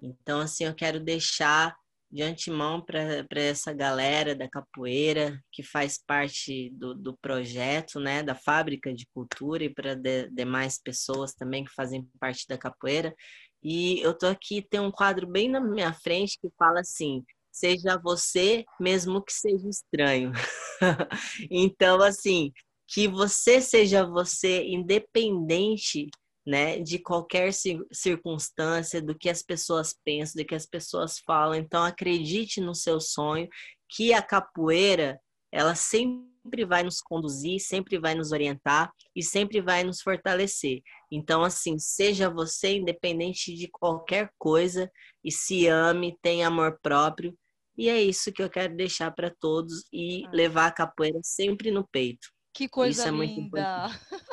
Então, 0.00 0.40
assim, 0.40 0.64
eu 0.64 0.74
quero 0.74 1.00
deixar 1.00 1.74
de 2.12 2.22
antemão 2.22 2.84
para 2.84 3.26
essa 3.40 3.72
galera 3.72 4.34
da 4.34 4.46
capoeira 4.46 5.42
que 5.50 5.62
faz 5.62 5.98
parte 5.98 6.70
do, 6.74 6.94
do 6.94 7.16
projeto, 7.16 7.98
né, 7.98 8.22
da 8.22 8.34
fábrica 8.34 8.92
de 8.92 9.06
cultura 9.14 9.64
e 9.64 9.72
para 9.72 9.94
de, 9.94 10.28
demais 10.28 10.78
pessoas 10.78 11.32
também 11.32 11.64
que 11.64 11.72
fazem 11.72 12.06
parte 12.20 12.46
da 12.46 12.58
capoeira. 12.58 13.14
E 13.62 13.98
eu 14.00 14.12
tô 14.12 14.26
aqui 14.26 14.60
tem 14.60 14.78
um 14.78 14.90
quadro 14.90 15.26
bem 15.26 15.48
na 15.48 15.60
minha 15.60 15.94
frente 15.94 16.38
que 16.38 16.50
fala 16.58 16.80
assim: 16.80 17.24
seja 17.50 17.98
você, 17.98 18.64
mesmo 18.78 19.22
que 19.22 19.32
seja 19.32 19.68
estranho. 19.68 20.32
então, 21.50 22.02
assim, 22.02 22.52
que 22.86 23.08
você 23.08 23.60
seja 23.60 24.04
você, 24.04 24.66
independente 24.66 26.10
né, 26.46 26.80
de 26.80 26.98
qualquer 26.98 27.52
circunstância, 27.92 29.00
do 29.00 29.16
que 29.16 29.28
as 29.28 29.42
pessoas 29.42 29.94
pensam, 30.04 30.42
do 30.42 30.46
que 30.46 30.54
as 30.54 30.66
pessoas 30.66 31.18
falam. 31.20 31.54
Então, 31.54 31.82
acredite 31.82 32.60
no 32.60 32.74
seu 32.74 33.00
sonho, 33.00 33.48
que 33.88 34.12
a 34.12 34.22
capoeira, 34.22 35.20
ela 35.52 35.74
sempre 35.74 36.64
vai 36.66 36.82
nos 36.82 37.00
conduzir, 37.00 37.60
sempre 37.60 37.98
vai 37.98 38.14
nos 38.14 38.32
orientar 38.32 38.90
e 39.14 39.22
sempre 39.22 39.60
vai 39.60 39.84
nos 39.84 40.00
fortalecer. 40.00 40.80
Então, 41.10 41.44
assim, 41.44 41.78
seja 41.78 42.28
você 42.28 42.76
independente 42.78 43.54
de 43.54 43.68
qualquer 43.68 44.30
coisa 44.38 44.90
e 45.22 45.30
se 45.30 45.66
ame, 45.68 46.18
tenha 46.22 46.48
amor 46.48 46.78
próprio. 46.82 47.36
E 47.76 47.88
é 47.88 48.02
isso 48.02 48.32
que 48.32 48.42
eu 48.42 48.50
quero 48.50 48.76
deixar 48.76 49.10
para 49.12 49.30
todos 49.30 49.84
e 49.92 50.24
ah. 50.26 50.30
levar 50.32 50.66
a 50.66 50.72
capoeira 50.72 51.20
sempre 51.22 51.70
no 51.70 51.86
peito. 51.86 52.28
Que 52.54 52.68
coisa 52.68 53.08
isso 53.08 53.10
linda! 53.10 53.60
É 53.60 53.88
muito 53.88 54.00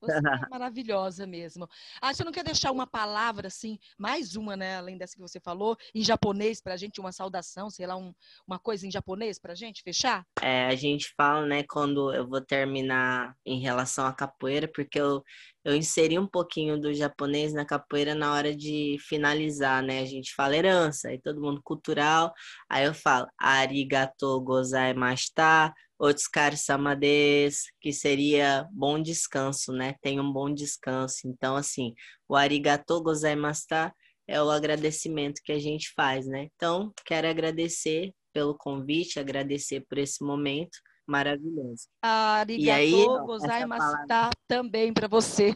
Você 0.00 0.12
é 0.12 0.20
maravilhosa 0.50 1.26
mesmo. 1.26 1.68
Ah, 2.00 2.12
você 2.12 2.24
não 2.24 2.32
quer 2.32 2.44
deixar 2.44 2.70
uma 2.70 2.86
palavra 2.86 3.48
assim, 3.48 3.78
mais 3.98 4.36
uma, 4.36 4.56
né, 4.56 4.76
além 4.76 4.96
dessa 4.96 5.14
que 5.14 5.20
você 5.20 5.40
falou, 5.40 5.76
em 5.94 6.02
japonês 6.02 6.60
para 6.60 6.74
a 6.74 6.76
gente, 6.76 7.00
uma 7.00 7.12
saudação, 7.12 7.70
sei 7.70 7.86
lá, 7.86 7.96
um, 7.96 8.12
uma 8.46 8.58
coisa 8.58 8.86
em 8.86 8.90
japonês 8.90 9.38
para 9.38 9.52
a 9.52 9.56
gente 9.56 9.82
fechar? 9.82 10.26
É, 10.40 10.66
a 10.66 10.74
gente 10.74 11.12
fala, 11.16 11.46
né, 11.46 11.62
quando 11.68 12.12
eu 12.12 12.26
vou 12.26 12.40
terminar 12.40 13.34
em 13.44 13.60
relação 13.60 14.06
à 14.06 14.12
capoeira, 14.12 14.68
porque 14.72 15.00
eu, 15.00 15.22
eu 15.64 15.76
inseri 15.76 16.18
um 16.18 16.26
pouquinho 16.26 16.80
do 16.80 16.92
japonês 16.92 17.52
na 17.52 17.64
capoeira 17.64 18.14
na 18.14 18.32
hora 18.32 18.54
de 18.54 18.96
finalizar, 19.00 19.82
né? 19.82 20.00
A 20.00 20.06
gente 20.06 20.34
fala 20.34 20.56
herança, 20.56 21.08
aí 21.08 21.20
todo 21.20 21.40
mundo 21.40 21.60
cultural, 21.62 22.32
aí 22.68 22.84
eu 22.84 22.94
falo 22.94 23.26
arigato 23.38 24.40
gozaimashita, 24.40 25.72
Otskar 26.02 26.56
Samades, 26.56 27.66
que 27.80 27.92
seria 27.92 28.68
bom 28.72 29.00
descanso, 29.00 29.72
né? 29.72 29.94
Tenha 30.02 30.20
um 30.20 30.32
bom 30.32 30.52
descanso. 30.52 31.28
Então, 31.28 31.54
assim, 31.54 31.94
o 32.28 32.34
arigato 32.34 33.00
gozaimashita 33.00 33.94
é 34.26 34.42
o 34.42 34.50
agradecimento 34.50 35.40
que 35.44 35.52
a 35.52 35.60
gente 35.60 35.92
faz, 35.94 36.26
né? 36.26 36.48
Então, 36.56 36.92
quero 37.06 37.28
agradecer 37.28 38.12
pelo 38.32 38.56
convite, 38.58 39.20
agradecer 39.20 39.86
por 39.88 39.96
esse 39.96 40.24
momento 40.24 40.76
maravilhoso. 41.06 41.86
Arigato 42.02 42.60
e 42.60 42.68
aí, 42.68 43.06
gozaimashita 43.24 44.06
palavra... 44.08 44.30
também 44.48 44.92
para 44.92 45.06
você. 45.06 45.54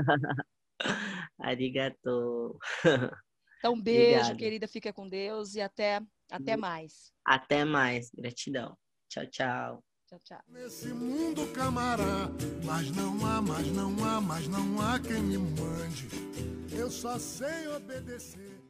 Arigato. 1.40 2.58
Então, 3.58 3.76
beijo, 3.82 4.14
Obrigado. 4.14 4.36
querida. 4.38 4.66
Fica 4.66 4.94
com 4.94 5.06
Deus 5.06 5.56
e 5.56 5.60
até, 5.60 6.00
até 6.32 6.56
mais. 6.56 7.12
Até 7.22 7.66
mais. 7.66 8.10
Gratidão. 8.16 8.74
Tchau, 9.14 9.26
tchau. 9.26 9.84
Tchau, 10.08 10.20
tchau. 10.24 10.40
Nesse 10.48 10.88
mundo, 10.88 11.46
camará, 11.52 12.28
mas 12.64 12.90
não 12.90 13.24
há, 13.24 13.40
mas 13.40 13.66
não 13.68 14.04
há, 14.04 14.20
mas 14.20 14.48
não 14.48 14.80
há 14.80 14.98
quem 14.98 15.22
me 15.22 15.38
mande. 15.38 16.08
Eu 16.72 16.90
só 16.90 17.16
sei 17.16 17.68
obedecer. 17.68 18.60